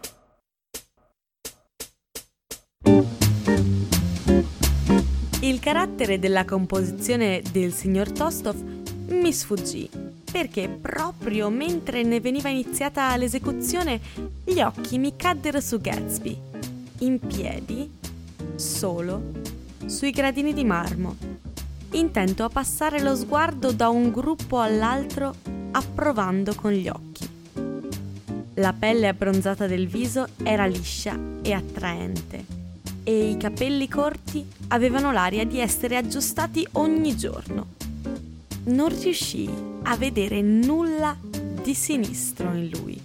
[5.42, 8.56] Il carattere della composizione del signor Tostov
[9.10, 10.05] mi sfuggì,
[10.36, 14.02] perché proprio mentre ne veniva iniziata l'esecuzione,
[14.44, 16.38] gli occhi mi caddero su Gatsby,
[17.00, 17.90] in piedi,
[18.56, 19.32] solo
[19.86, 21.16] sui gradini di marmo,
[21.92, 25.34] intento a passare lo sguardo da un gruppo all'altro
[25.72, 27.30] approvando con gli occhi.
[28.56, 32.46] La pelle abbronzata del viso era liscia e attraente
[33.06, 37.75] e i capelli corti avevano l'aria di essere aggiustati ogni giorno.
[38.66, 39.50] Non riuscii
[39.84, 41.16] a vedere nulla
[41.62, 43.00] di sinistro in lui.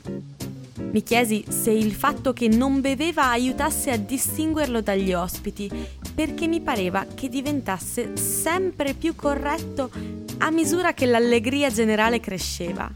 [0.91, 5.71] Mi chiesi se il fatto che non beveva aiutasse a distinguerlo dagli ospiti
[6.15, 9.91] perché mi pareva che diventasse sempre più corretto
[10.39, 12.91] a misura che l'allegria generale cresceva.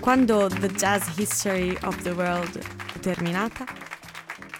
[0.00, 3.66] Quando The Jazz History of the World fu terminata,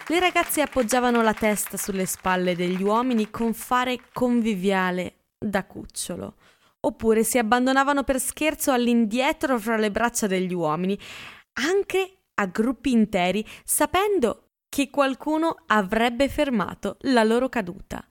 [0.07, 6.33] le ragazze appoggiavano la testa sulle spalle degli uomini con fare conviviale da cucciolo,
[6.81, 10.97] oppure si abbandonavano per scherzo all'indietro fra le braccia degli uomini,
[11.59, 18.07] anche a gruppi interi, sapendo che qualcuno avrebbe fermato la loro caduta.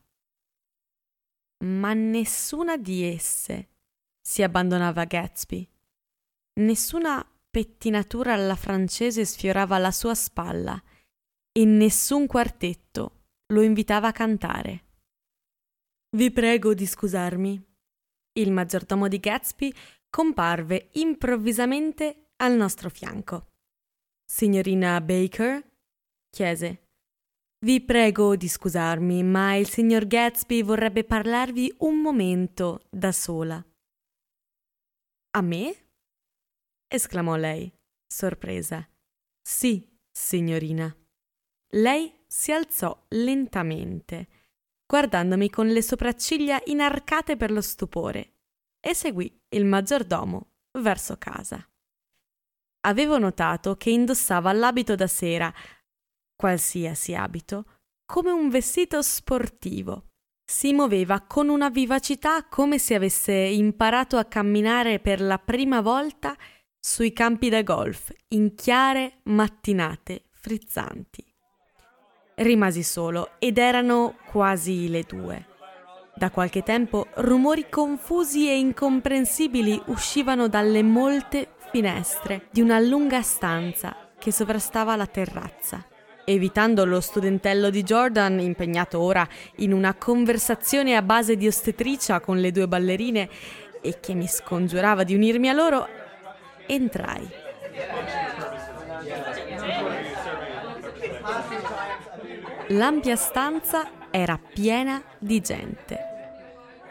[1.65, 3.69] Ma nessuna di esse
[4.21, 5.69] si abbandonava a Gatsby.
[6.61, 10.81] Nessuna pettinatura alla francese sfiorava la sua spalla
[11.51, 14.85] e nessun quartetto lo invitava a cantare.
[16.17, 17.68] Vi prego di scusarmi.
[18.39, 19.75] Il maggiordomo di Gatsby
[20.09, 23.49] comparve improvvisamente al nostro fianco.
[24.25, 25.69] Signorina Baker,
[26.31, 26.85] chiese.
[27.67, 33.61] Vi prego di scusarmi, ma il signor Gatsby vorrebbe parlarvi un momento da sola.
[35.31, 35.89] A me?
[36.87, 37.73] esclamò lei,
[38.07, 38.89] sorpresa.
[39.43, 40.95] Sì, signorina.
[41.73, 44.29] lei si alzò lentamente,
[44.89, 48.37] guardandomi con le sopracciglia inarcate per lo stupore,
[48.81, 51.63] e seguì il maggiordomo verso casa.
[52.87, 55.53] Avevo notato che indossava l'abito da sera,
[56.35, 60.07] qualsiasi abito, come un vestito sportivo.
[60.51, 66.35] Si muoveva con una vivacità come se avesse imparato a camminare per la prima volta
[66.81, 71.28] sui campi da golf in chiare mattinate frizzanti.
[72.41, 75.45] Rimasi solo ed erano quasi le due.
[76.15, 84.11] Da qualche tempo rumori confusi e incomprensibili uscivano dalle molte finestre di una lunga stanza
[84.17, 85.85] che sovrastava la terrazza.
[86.25, 92.39] Evitando lo studentello di Jordan, impegnato ora in una conversazione a base di ostetricia con
[92.39, 93.29] le due ballerine
[93.81, 95.89] e che mi scongiurava di unirmi a loro,
[96.67, 97.29] entrai.
[102.69, 105.99] L'ampia stanza era piena di gente.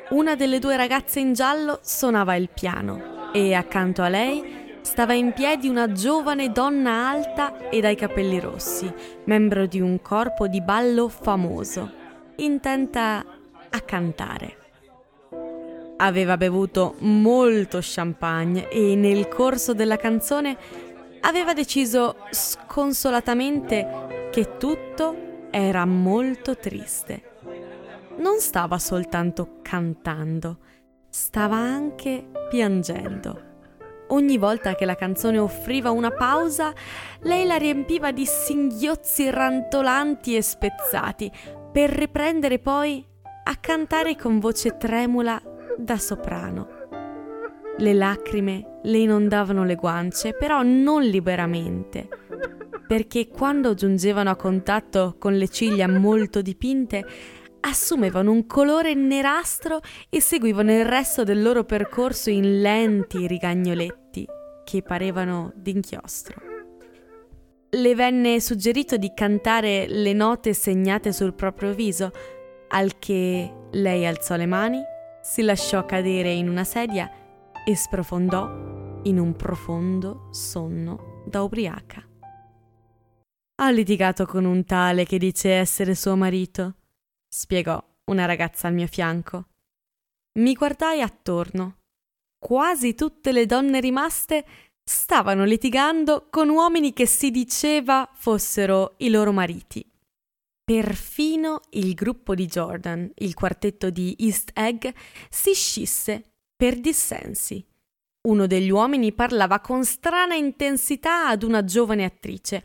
[0.09, 5.33] Una delle due ragazze in giallo suonava il piano e accanto a lei stava in
[5.33, 8.91] piedi una giovane donna alta e dai capelli rossi,
[9.25, 11.91] membro di un corpo di ballo famoso,
[12.37, 13.25] intenta
[13.69, 14.57] a cantare.
[15.97, 20.57] Aveva bevuto molto champagne e nel corso della canzone
[21.27, 27.35] aveva deciso sconsolatamente che tutto era molto triste.
[28.17, 30.59] Non stava soltanto cantando,
[31.09, 33.43] stava anche piangendo.
[34.09, 36.73] Ogni volta che la canzone offriva una pausa,
[37.23, 41.29] lei la riempiva di singhiozzi rantolanti e spezzati,
[41.73, 43.05] per riprendere poi
[43.43, 45.41] a cantare con voce tremula
[45.77, 46.76] da soprano.
[47.79, 52.07] Le lacrime le inondavano le guance, però non liberamente,
[52.87, 57.05] perché quando giungevano a contatto con le ciglia molto dipinte,
[57.59, 64.25] assumevano un colore nerastro e seguivano il resto del loro percorso in lenti rigagnoletti
[64.63, 66.41] che parevano d'inchiostro.
[67.69, 72.11] Le venne suggerito di cantare le note segnate sul proprio viso,
[72.69, 74.81] al che lei alzò le mani,
[75.21, 77.11] si lasciò cadere in una sedia
[77.67, 82.01] e sprofondò in un profondo sonno da ubriaca.
[83.55, 86.75] Ha litigato con un tale che dice essere suo marito
[87.27, 89.47] spiegò una ragazza al mio fianco.
[90.39, 91.79] Mi guardai attorno.
[92.39, 94.45] Quasi tutte le donne rimaste
[94.81, 99.85] stavano litigando con uomini che si diceva fossero i loro mariti.
[100.63, 104.87] Perfino il gruppo di Jordan, il quartetto di East Egg,
[105.29, 107.63] si scisse per dissensi.
[108.27, 112.63] Uno degli uomini parlava con strana intensità ad una giovane attrice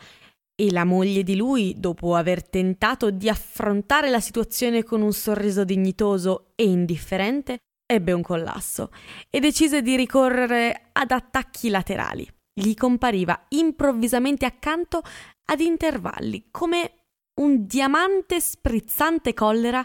[0.55, 5.65] e la moglie di lui, dopo aver tentato di affrontare la situazione con un sorriso
[5.65, 8.91] dignitoso e indifferente, ebbe un collasso
[9.31, 12.29] e decise di ricorrere ad attacchi laterali.
[12.55, 15.03] Gli compariva improvvisamente accanto
[15.45, 16.93] ad intervalli, come
[17.41, 19.85] un diamante sprizzante collera,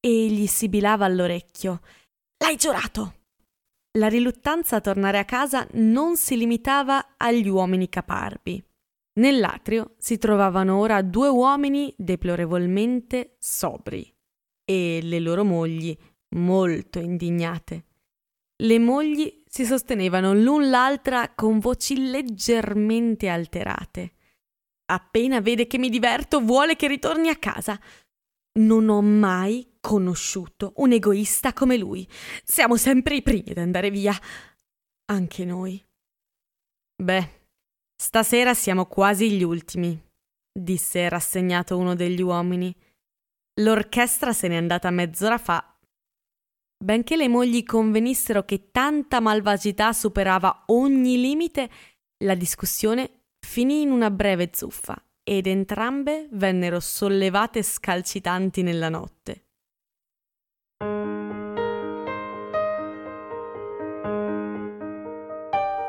[0.00, 1.80] e gli sibilava all'orecchio.
[2.38, 3.23] L'hai giurato!
[3.96, 8.62] La riluttanza a tornare a casa non si limitava agli uomini caparbi.
[9.20, 14.12] Nell'atrio si trovavano ora due uomini deplorevolmente sobri
[14.64, 15.96] e le loro mogli
[16.36, 17.84] molto indignate.
[18.56, 24.14] Le mogli si sostenevano l'un l'altra con voci leggermente alterate.
[24.86, 27.78] Appena vede che mi diverto, vuole che ritorni a casa.
[28.58, 32.08] Non ho mai conosciuto un egoista come lui.
[32.42, 34.18] Siamo sempre i primi ad andare via.
[35.06, 35.84] Anche noi.
[36.96, 37.42] Beh,
[37.96, 39.98] Stasera siamo quasi gli ultimi,
[40.52, 42.74] disse rassegnato uno degli uomini.
[43.60, 45.78] L'orchestra se n'è andata mezz'ora fa.
[46.76, 51.70] Benché le mogli convenissero che tanta malvagità superava ogni limite,
[52.24, 59.43] la discussione finì in una breve zuffa ed entrambe vennero sollevate scalcitanti nella notte.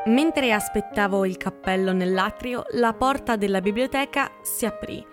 [0.06, 5.04] Mentre aspettavo il cappello nell'atrio, la porta della biblioteca si aprì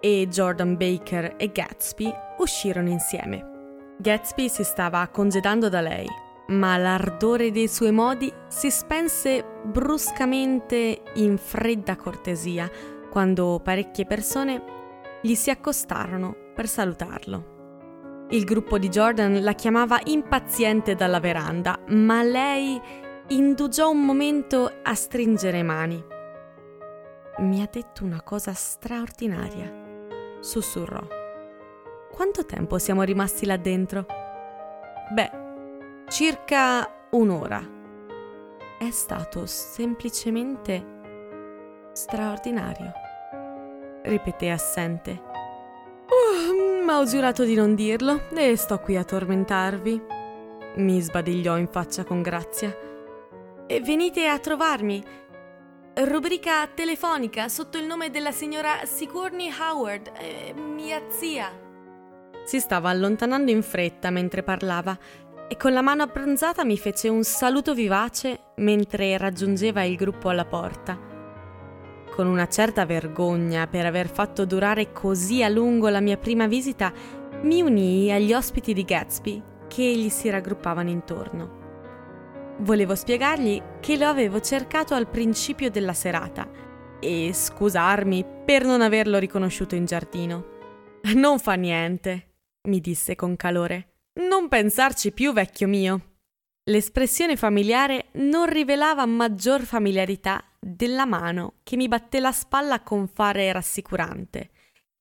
[0.00, 3.96] e Jordan Baker e Gatsby uscirono insieme.
[3.98, 6.06] Gatsby si stava congedando da lei,
[6.48, 12.70] ma l'ardore dei suoi modi si spense bruscamente in fredda cortesia
[13.10, 14.62] quando parecchie persone
[15.20, 17.56] gli si accostarono per salutarlo.
[18.30, 22.80] Il gruppo di Jordan la chiamava impaziente dalla veranda, ma lei
[23.30, 26.02] indugiò un momento a stringere mani.
[27.38, 29.70] Mi ha detto una cosa straordinaria,
[30.40, 31.06] sussurrò.
[32.10, 34.06] Quanto tempo siamo rimasti là dentro?
[35.12, 35.30] Beh,
[36.08, 37.76] circa un'ora.
[38.78, 42.92] È stato semplicemente straordinario,
[44.04, 45.22] ripeté assente.
[46.08, 50.02] Uh, ma ho giurato di non dirlo e sto qui a tormentarvi.
[50.76, 52.87] Mi sbadigliò in faccia con grazia.
[53.68, 55.04] Venite a trovarmi.
[55.94, 61.52] Rubrica telefonica sotto il nome della signora Sigourney Howard, eh, mia zia.
[62.44, 64.98] Si stava allontanando in fretta mentre parlava
[65.46, 70.46] e con la mano abbronzata mi fece un saluto vivace mentre raggiungeva il gruppo alla
[70.46, 70.98] porta.
[72.10, 76.90] Con una certa vergogna per aver fatto durare così a lungo la mia prima visita,
[77.42, 81.67] mi unii agli ospiti di Gatsby che gli si raggruppavano intorno.
[82.60, 86.50] Volevo spiegargli che lo avevo cercato al principio della serata
[86.98, 90.56] e scusarmi per non averlo riconosciuto in giardino.
[91.14, 92.34] Non fa niente,
[92.68, 93.98] mi disse con calore.
[94.20, 96.16] Non pensarci più, vecchio mio.
[96.64, 103.52] L'espressione familiare non rivelava maggior familiarità della mano che mi batté la spalla con fare
[103.52, 104.50] rassicurante.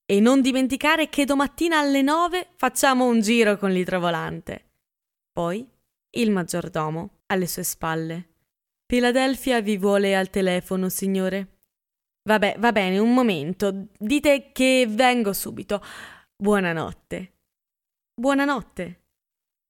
[0.06, 4.66] E non dimenticare che domattina alle nove facciamo un giro con l'idrovolante.
[5.34, 5.68] Poi
[6.12, 8.36] il maggiordomo alle sue spalle.
[8.86, 11.60] Filadelfia vi vuole al telefono, signore.
[12.28, 13.88] Vabbè, va bene, un momento.
[13.98, 15.82] Dite che vengo subito.
[16.36, 17.34] Buonanotte.
[18.14, 19.04] Buonanotte.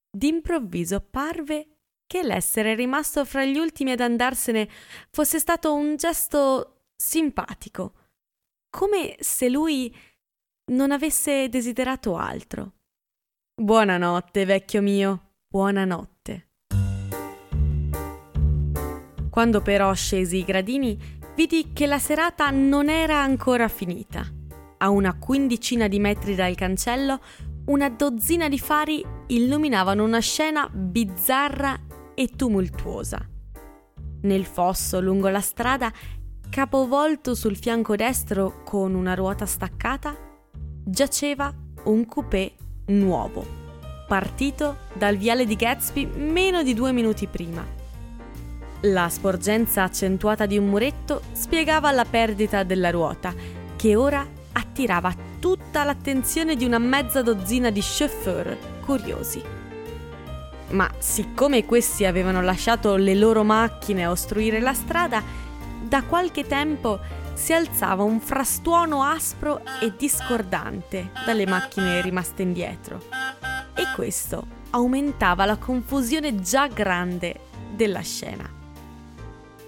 [0.09, 1.77] D'improvviso parve
[2.07, 4.69] che l'essere rimasto fra gli ultimi ad andarsene
[5.11, 7.93] fosse stato un gesto simpatico,
[8.69, 9.95] come se lui
[10.71, 12.73] non avesse desiderato altro.
[13.61, 16.16] Buonanotte, vecchio mio, buonanotte.
[19.37, 20.97] Quando però scesi i gradini,
[21.35, 24.25] vidi che la serata non era ancora finita.
[24.77, 27.19] A una quindicina di metri dal cancello,
[27.65, 31.79] una dozzina di fari illuminavano una scena bizzarra
[32.15, 33.23] e tumultuosa.
[34.23, 35.93] Nel fosso lungo la strada,
[36.49, 40.17] capovolto sul fianco destro con una ruota staccata,
[40.83, 42.55] giaceva un coupé
[42.87, 43.45] nuovo,
[44.07, 47.76] partito dal viale di Gatsby meno di due minuti prima.
[48.81, 53.33] La sporgenza accentuata di un muretto spiegava la perdita della ruota,
[53.75, 58.55] che ora attirava tutta l'attenzione di una mezza dozzina di chauffeur
[58.85, 59.41] curiosi.
[60.69, 65.23] Ma siccome questi avevano lasciato le loro macchine a ostruire la strada,
[65.81, 66.99] da qualche tempo
[67.33, 73.01] si alzava un frastuono aspro e discordante dalle macchine rimaste indietro.
[73.73, 77.39] E questo aumentava la confusione già grande
[77.75, 78.56] della scena.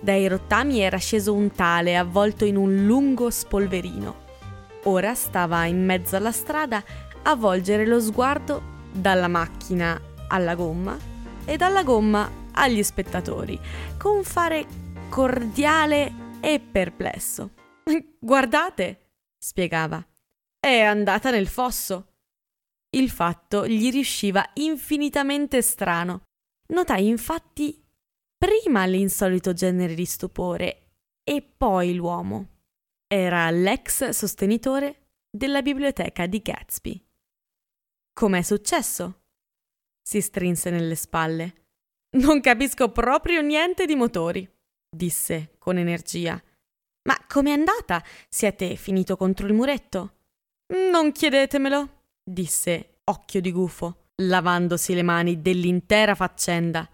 [0.02, 4.28] Dai rottami era sceso un tale avvolto in un lungo spolverino.
[4.84, 6.84] Ora stava in mezzo alla strada
[7.24, 10.98] a volgere lo sguardo dalla macchina alla gomma
[11.44, 13.60] e dalla gomma agli spettatori,
[13.98, 14.66] con fare
[15.10, 17.52] cordiale e perplesso.
[18.20, 20.06] Guardate, spiegava,
[20.60, 22.14] è andata nel fosso.
[22.92, 26.24] Il fatto gli riusciva infinitamente strano.
[26.68, 27.79] Notai infatti
[28.40, 32.62] prima l'insolito genere di stupore e poi l'uomo.
[33.06, 37.06] Era l'ex sostenitore della biblioteca di Gatsby.
[38.14, 39.24] Com'è successo?
[40.02, 41.66] Si strinse nelle spalle.
[42.18, 44.50] Non capisco proprio niente di motori,
[44.90, 46.42] disse con energia.
[47.08, 48.04] Ma com'è andata?
[48.28, 50.16] Siete finito contro il muretto?
[50.92, 56.90] Non chiedetemelo, disse occhio di gufo, lavandosi le mani dell'intera faccenda.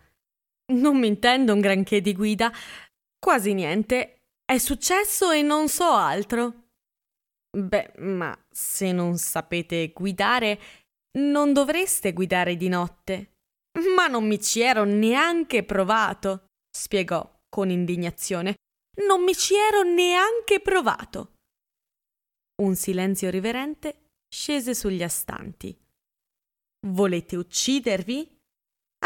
[0.74, 2.52] Non mi intendo un granché di guida,
[3.20, 4.24] quasi niente.
[4.44, 6.70] È successo e non so altro.
[7.56, 10.60] Beh, ma se non sapete guidare,
[11.20, 13.34] non dovreste guidare di notte.
[13.96, 18.56] Ma non mi ci ero neanche provato, spiegò con indignazione.
[19.08, 21.34] Non mi ci ero neanche provato.
[22.62, 25.78] Un silenzio riverente scese sugli astanti.
[26.88, 28.35] Volete uccidervi?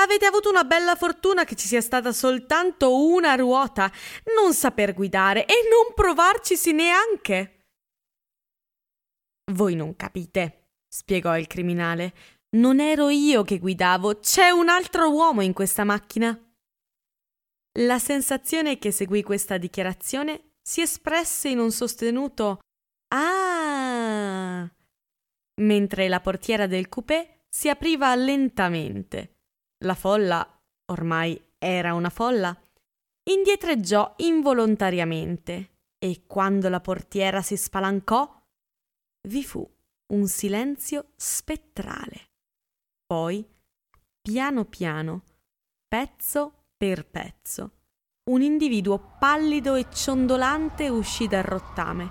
[0.02, 3.92] Avete avuto una bella fortuna che ci sia stata soltanto una ruota,
[4.34, 7.66] non saper guidare e non provarcisi neanche.
[9.52, 12.14] Voi non capite, spiegò il criminale.
[12.52, 16.38] Non ero io che guidavo, c'è un altro uomo in questa macchina.
[17.80, 22.60] La sensazione che seguì questa dichiarazione si espresse in un sostenuto
[23.14, 24.72] Ah!
[25.62, 29.39] mentre la portiera del coupé si apriva lentamente
[29.86, 30.62] la folla,
[30.92, 32.56] ormai era una folla,
[33.30, 38.42] indietreggiò involontariamente e quando la portiera si spalancò,
[39.28, 39.70] vi fu
[40.14, 42.32] un silenzio spettrale.
[43.06, 43.46] Poi,
[44.22, 45.24] piano piano,
[45.88, 47.72] pezzo per pezzo,
[48.30, 52.10] un individuo pallido e ciondolante uscì dal rottame,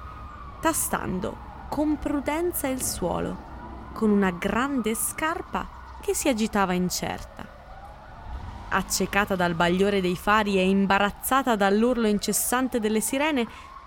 [0.61, 7.58] tastando con prudenza il suolo, con una grande scarpa che si agitava incerta.
[8.71, 13.47] Accecata dal bagliore dei fari e imbarazzata dall'urlo incessante delle sirene,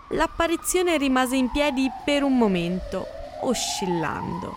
[0.10, 3.06] l'apparizione rimase in piedi per un momento,
[3.42, 4.56] oscillando,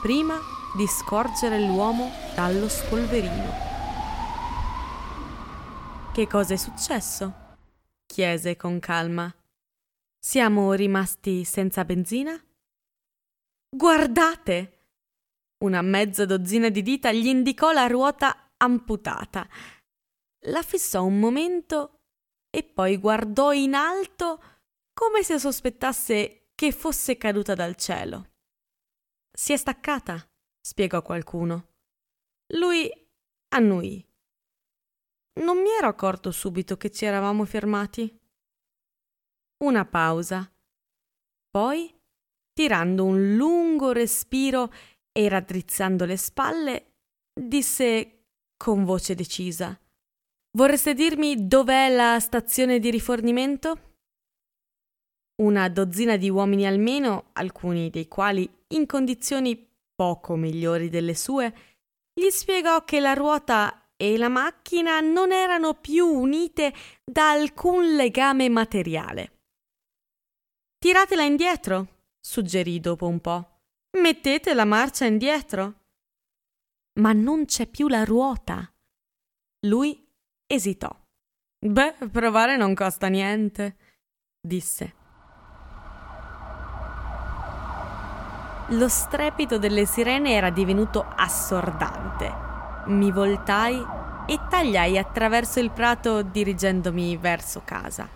[0.00, 0.38] prima
[0.76, 3.52] di scorgere l'uomo dallo spolverino.
[6.12, 7.42] Che cosa è successo?
[8.06, 9.34] chiese con calma.
[10.16, 12.40] Siamo rimasti senza benzina?
[13.68, 14.70] Guardate!
[15.64, 19.48] Una mezza dozzina di dita gli indicò la ruota amputata.
[20.46, 22.00] La fissò un momento
[22.50, 24.40] e poi guardò in alto
[24.92, 28.32] come se sospettasse che fosse caduta dal cielo.
[29.32, 30.24] Si è staccata,
[30.60, 31.72] spiegò qualcuno.
[32.54, 32.90] Lui
[33.54, 34.06] annuì.
[35.40, 38.20] Non mi ero accorto subito che ci eravamo fermati.
[39.64, 40.48] Una pausa.
[41.50, 41.92] Poi,
[42.52, 44.72] tirando un lungo respiro
[45.10, 46.94] e raddrizzando le spalle,
[47.32, 48.23] disse
[48.56, 49.78] con voce decisa:
[50.56, 53.92] Vorreste dirmi dov'è la stazione di rifornimento?
[55.42, 61.52] Una dozzina di uomini almeno, alcuni dei quali in condizioni poco migliori delle sue,
[62.12, 66.72] gli spiegò che la ruota e la macchina non erano più unite
[67.04, 69.32] da alcun legame materiale.
[70.78, 73.60] Tiratela indietro, suggerì dopo un po'.
[73.98, 75.83] Mettete la marcia indietro.
[77.00, 78.72] Ma non c'è più la ruota.
[79.66, 80.06] Lui
[80.46, 80.94] esitò.
[81.58, 83.76] Beh, provare non costa niente,
[84.40, 84.94] disse.
[88.68, 92.32] Lo strepito delle sirene era divenuto assordante.
[92.86, 93.82] Mi voltai
[94.26, 98.08] e tagliai attraverso il prato dirigendomi verso casa.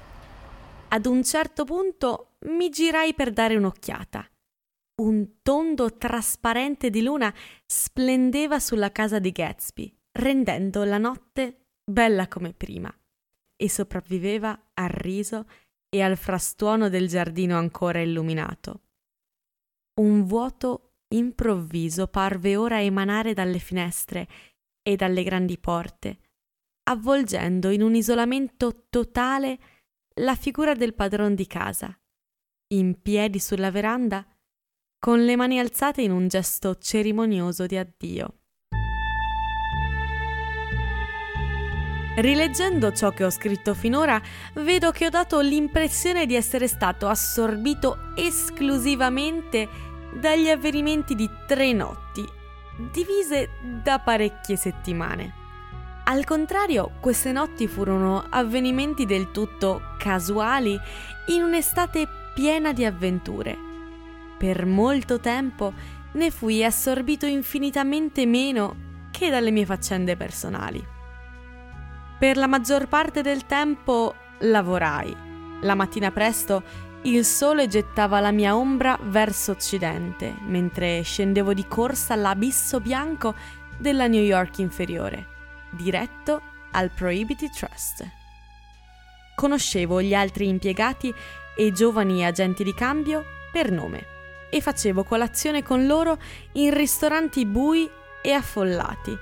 [0.89, 4.27] Ad un certo punto mi girai per dare un'occhiata.
[5.01, 7.33] Un tondo trasparente di luna
[7.67, 12.93] splendeva sulla casa di Gatsby, rendendo la notte bella come prima,
[13.57, 15.49] e sopravviveva al riso
[15.89, 18.83] e al frastuono del giardino ancora illuminato.
[20.01, 24.29] Un vuoto improvviso parve ora emanare dalle finestre
[24.83, 26.19] e dalle grandi porte,
[26.91, 29.59] avvolgendo in un isolamento totale
[30.21, 31.97] la figura del padron di casa,
[32.75, 34.27] in piedi sulla veranda,
[34.99, 38.35] con le mani alzate in un gesto cerimonioso di addio.
[42.17, 44.21] Rileggendo ciò che ho scritto finora,
[44.55, 49.69] vedo che ho dato l'impressione di essere stato assorbito esclusivamente
[50.15, 52.27] dagli avvenimenti di tre notti,
[52.91, 53.51] divise
[53.85, 55.33] da parecchie settimane.
[56.07, 60.77] Al contrario, queste notti furono avvenimenti del tutto casuali
[61.27, 63.68] in un'estate piena di avventure.
[64.39, 65.73] Per molto tempo
[66.13, 70.85] ne fui assorbito infinitamente meno che dalle mie faccende personali.
[72.19, 75.15] Per la maggior parte del tempo lavorai.
[75.63, 76.63] La mattina presto
[77.03, 83.35] il sole gettava la mia ombra verso occidente, mentre scendevo di corsa all'abisso bianco
[83.77, 85.27] della New York inferiore,
[85.71, 88.09] diretto al Prohibited Trust.
[89.35, 91.13] Conoscevo gli altri impiegati
[91.57, 94.18] e giovani agenti di cambio per nome
[94.51, 96.19] e facevo colazione con loro
[96.53, 97.89] in ristoranti bui
[98.23, 99.17] e affollati,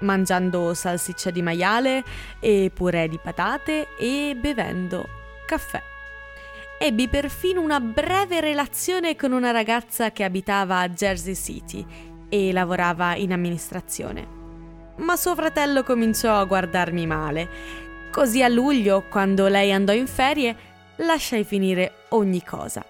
[0.00, 2.04] mangiando salsiccia di maiale
[2.40, 5.08] e purè di patate e bevendo
[5.46, 5.90] caffè
[6.82, 11.86] ebbi perfino una breve relazione con una ragazza che abitava a Jersey City
[12.28, 14.26] e lavorava in amministrazione.
[14.96, 17.48] Ma suo fratello cominciò a guardarmi male.
[18.10, 20.56] Così a luglio, quando lei andò in ferie,
[20.96, 22.84] lasciai finire ogni cosa.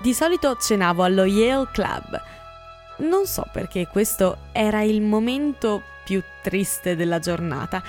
[0.00, 2.22] Di solito cenavo allo Yale Club.
[3.00, 7.82] Non so perché questo era il momento più triste della giornata.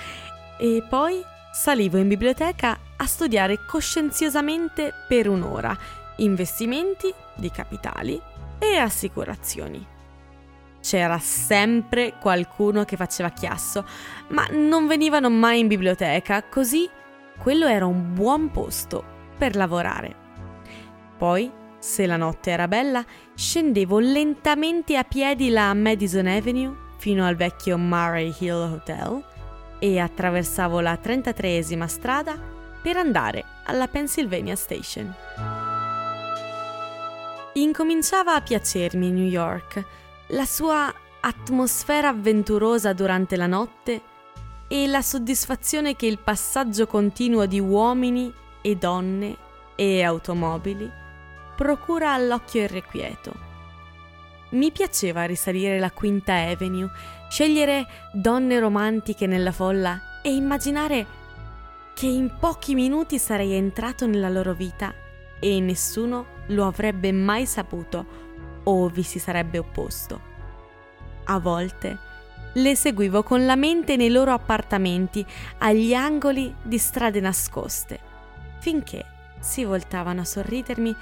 [0.58, 5.74] E poi salivo in biblioteca a studiare coscienziosamente per un'ora
[6.16, 8.20] investimenti di capitali
[8.58, 9.86] e assicurazioni.
[10.82, 13.86] C'era sempre qualcuno che faceva chiasso,
[14.28, 16.86] ma non venivano mai in biblioteca, così
[17.38, 19.02] quello era un buon posto
[19.38, 20.14] per lavorare.
[21.16, 23.04] Poi, se la notte era bella,
[23.34, 29.24] scendevo lentamente a piedi la Madison Avenue fino al vecchio Murray Hill Hotel
[29.80, 32.38] e attraversavo la 33esima strada
[32.80, 35.12] per andare alla Pennsylvania Station.
[37.54, 39.84] Incominciava a piacermi New York,
[40.28, 44.00] la sua atmosfera avventurosa durante la notte
[44.68, 49.36] e la soddisfazione che il passaggio continuo di uomini e donne
[49.74, 51.00] e automobili
[51.56, 53.50] procura all'occhio irrequieto.
[54.50, 56.90] Mi piaceva risalire la Quinta Avenue,
[57.30, 61.06] scegliere donne romantiche nella folla e immaginare
[61.94, 64.92] che in pochi minuti sarei entrato nella loro vita
[65.38, 68.06] e nessuno lo avrebbe mai saputo
[68.64, 70.20] o vi si sarebbe opposto.
[71.24, 72.10] A volte
[72.54, 75.24] le seguivo con la mente nei loro appartamenti,
[75.58, 77.98] agli angoli di strade nascoste,
[78.58, 79.04] finché
[79.40, 80.94] si voltavano a sorridermi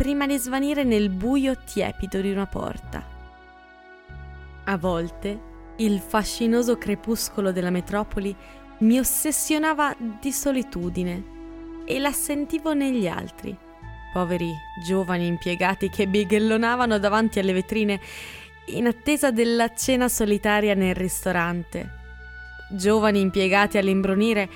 [0.00, 3.04] prima di svanire nel buio tiepido di una porta.
[4.64, 5.38] A volte
[5.76, 8.34] il fascinoso crepuscolo della metropoli
[8.78, 11.24] mi ossessionava di solitudine
[11.84, 13.54] e la sentivo negli altri,
[14.10, 14.50] poveri
[14.82, 18.00] giovani impiegati che bighellonavano davanti alle vetrine
[18.68, 21.90] in attesa della cena solitaria nel ristorante,
[22.70, 24.48] giovani impiegati all'imbrunire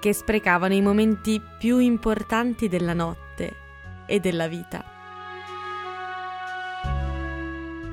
[0.00, 3.56] che sprecavano i momenti più importanti della notte
[4.06, 4.91] e della vita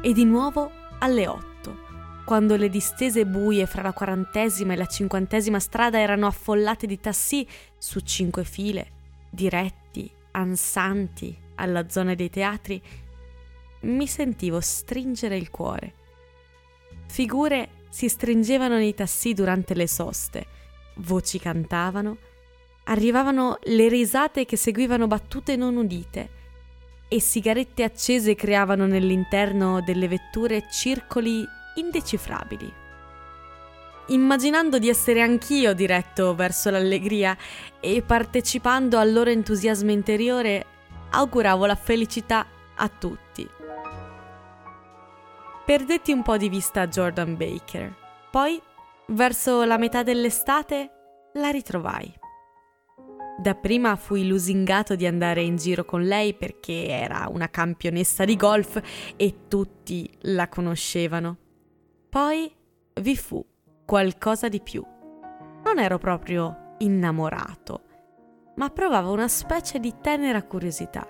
[0.01, 1.77] e di nuovo alle 8,
[2.23, 7.45] quando le distese buie fra la quarantesima e la cinquantesima strada erano affollate di tassì
[7.77, 8.91] su cinque file,
[9.29, 12.81] diretti, ansanti alla zona dei teatri,
[13.81, 15.93] mi sentivo stringere il cuore.
[17.07, 20.45] Figure si stringevano nei tassì durante le soste,
[20.97, 22.17] voci cantavano,
[22.85, 26.37] arrivavano le risate che seguivano battute non udite,
[27.09, 31.45] e sigarette accese creavano nell'interno delle vetture circoli
[31.75, 32.71] indecifrabili.
[34.07, 37.37] Immaginando di essere anch'io diretto verso l'allegria
[37.79, 40.65] e partecipando al loro entusiasmo interiore,
[41.11, 42.45] auguravo la felicità
[42.75, 43.47] a tutti.
[45.65, 47.95] Perdetti un po' di vista Jordan Baker,
[48.31, 48.59] poi,
[49.07, 50.91] verso la metà dell'estate,
[51.33, 52.18] la ritrovai.
[53.39, 58.81] Dapprima fui lusingato di andare in giro con lei perché era una campionessa di golf
[59.15, 61.37] e tutti la conoscevano.
[62.09, 62.53] Poi
[62.99, 63.41] vi fu
[63.85, 64.85] qualcosa di più.
[65.63, 67.83] Non ero proprio innamorato,
[68.55, 71.07] ma provavo una specie di tenera curiosità.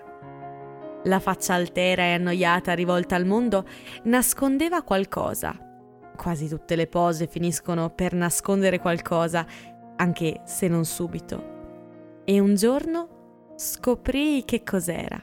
[1.04, 3.66] La faccia altera e annoiata rivolta al mondo
[4.04, 5.52] nascondeva qualcosa.
[6.16, 9.44] Quasi tutte le pose finiscono per nascondere qualcosa,
[9.96, 11.58] anche se non subito
[12.30, 15.20] e un giorno scoprii che cos'era.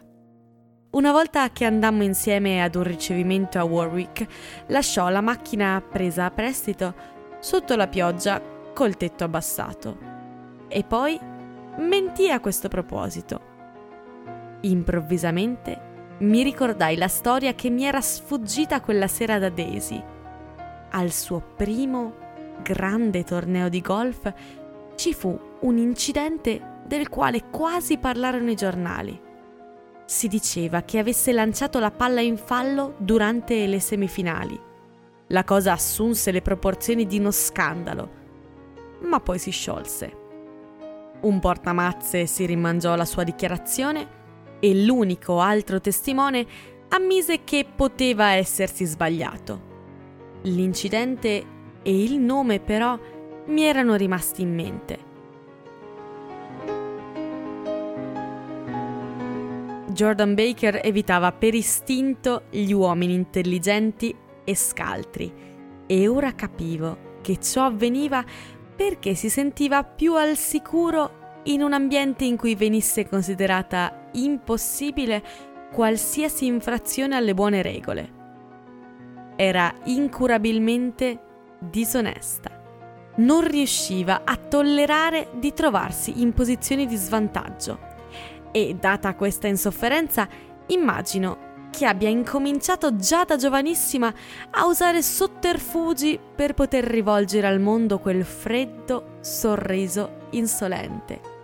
[0.90, 4.26] Una volta che andammo insieme ad un ricevimento a Warwick,
[4.68, 6.94] lasciò la macchina presa a prestito
[7.40, 8.42] sotto la pioggia
[8.74, 9.98] col tetto abbassato.
[10.68, 11.18] E poi
[11.78, 13.40] mentì a questo proposito.
[14.64, 20.04] Improvvisamente mi ricordai la storia che mi era sfuggita quella sera da Daisy.
[20.90, 22.16] Al suo primo
[22.62, 24.34] grande torneo di golf
[24.96, 29.20] ci fu un incidente del quale quasi parlarono i giornali.
[30.06, 34.60] Si diceva che avesse lanciato la palla in fallo durante le semifinali.
[35.28, 38.10] La cosa assunse le proporzioni di uno scandalo,
[39.02, 40.26] ma poi si sciolse.
[41.20, 44.16] Un portamazze si rimangiò la sua dichiarazione
[44.60, 46.46] e l'unico altro testimone
[46.90, 49.76] ammise che poteva essersi sbagliato.
[50.44, 51.46] L'incidente
[51.84, 52.98] e il nome però
[53.48, 55.07] mi erano rimasti in mente.
[59.98, 65.34] Jordan Baker evitava per istinto gli uomini intelligenti e scaltri
[65.88, 68.24] e ora capivo che ciò avveniva
[68.76, 75.24] perché si sentiva più al sicuro in un ambiente in cui venisse considerata impossibile
[75.74, 78.14] qualsiasi infrazione alle buone regole.
[79.36, 81.20] Era incurabilmente
[81.58, 82.52] disonesta.
[83.16, 87.87] Non riusciva a tollerare di trovarsi in posizioni di svantaggio
[88.52, 90.28] e data questa insofferenza,
[90.68, 94.12] immagino che abbia incominciato già da giovanissima
[94.52, 101.36] a usare sotterfugi per poter rivolgere al mondo quel freddo sorriso insolente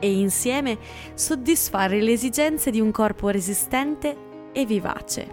[0.00, 0.78] e insieme
[1.14, 4.16] soddisfare le esigenze di un corpo resistente
[4.52, 5.26] e vivace.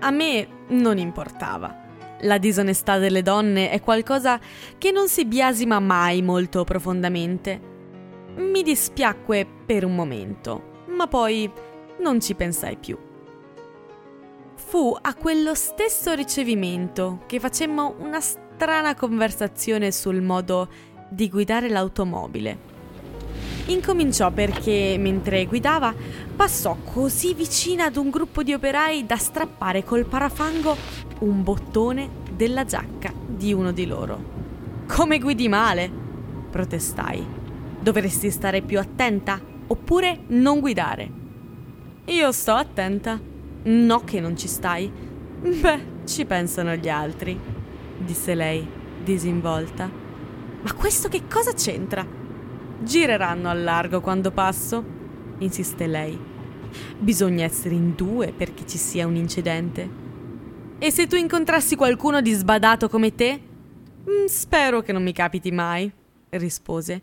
[0.00, 1.88] A me non importava.
[2.22, 4.38] La disonestà delle donne è qualcosa
[4.76, 7.69] che non si biasima mai molto profondamente.
[8.40, 10.70] Mi dispiacque per un momento
[11.00, 11.50] ma poi
[12.00, 12.98] non ci pensai più.
[14.54, 20.68] Fu a quello stesso ricevimento che facemmo una strana conversazione sul modo
[21.08, 22.68] di guidare l'automobile.
[23.68, 25.94] Incominciò perché, mentre guidava,
[26.36, 30.76] passò così vicina ad un gruppo di operai da strappare col parafango
[31.20, 34.38] un bottone della giacca di uno di loro.
[34.86, 35.90] Come guidi male?
[36.50, 37.39] protestai.
[37.80, 41.10] Dovresti stare più attenta oppure non guidare.
[42.06, 43.18] Io sto attenta.
[43.62, 44.90] No che non ci stai.
[45.40, 47.38] Beh, ci pensano gli altri,
[47.98, 48.66] disse lei,
[49.02, 49.90] disinvolta.
[50.62, 52.06] Ma questo che cosa c'entra?
[52.82, 54.84] Gireranno al largo quando passo,
[55.38, 56.18] insiste lei.
[56.98, 59.88] Bisogna essere in due perché ci sia un incidente.
[60.78, 63.40] E se tu incontrassi qualcuno di sbadato come te?
[64.08, 65.90] Mm, spero che non mi capiti mai,
[66.30, 67.02] rispose.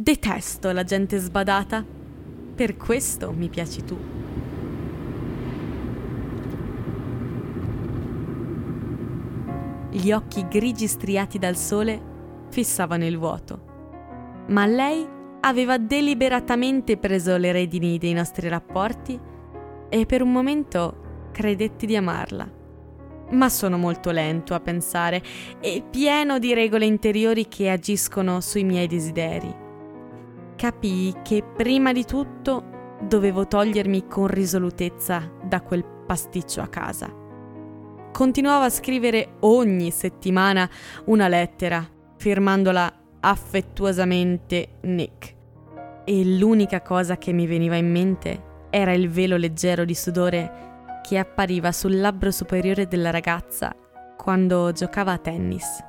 [0.00, 1.84] Detesto la gente sbadata.
[2.54, 3.98] Per questo mi piaci tu.
[9.90, 12.00] Gli occhi grigi striati dal sole
[12.48, 14.44] fissavano il vuoto.
[14.50, 15.04] Ma lei
[15.40, 19.18] aveva deliberatamente preso le redini dei nostri rapporti
[19.88, 22.48] e per un momento credetti di amarla.
[23.30, 25.20] Ma sono molto lento a pensare
[25.58, 29.66] e pieno di regole interiori che agiscono sui miei desideri.
[30.58, 37.08] Capii che prima di tutto dovevo togliermi con risolutezza da quel pasticcio a casa.
[38.12, 40.68] Continuavo a scrivere ogni settimana
[41.04, 45.36] una lettera, firmandola affettuosamente Nick.
[46.04, 51.18] E l'unica cosa che mi veniva in mente era il velo leggero di sudore che
[51.18, 53.72] appariva sul labbro superiore della ragazza
[54.16, 55.84] quando giocava a tennis.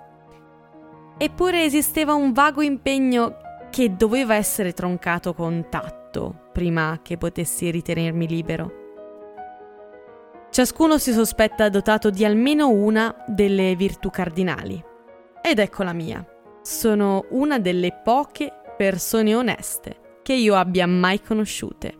[1.18, 8.28] Eppure esisteva un vago impegno che doveva essere troncato con tatto prima che potessi ritenermi
[8.28, 8.74] libero.
[10.50, 14.84] Ciascuno si sospetta dotato di almeno una delle virtù cardinali.
[15.42, 16.26] Ed ecco la mia.
[16.62, 21.99] Sono una delle poche persone oneste che io abbia mai conosciute.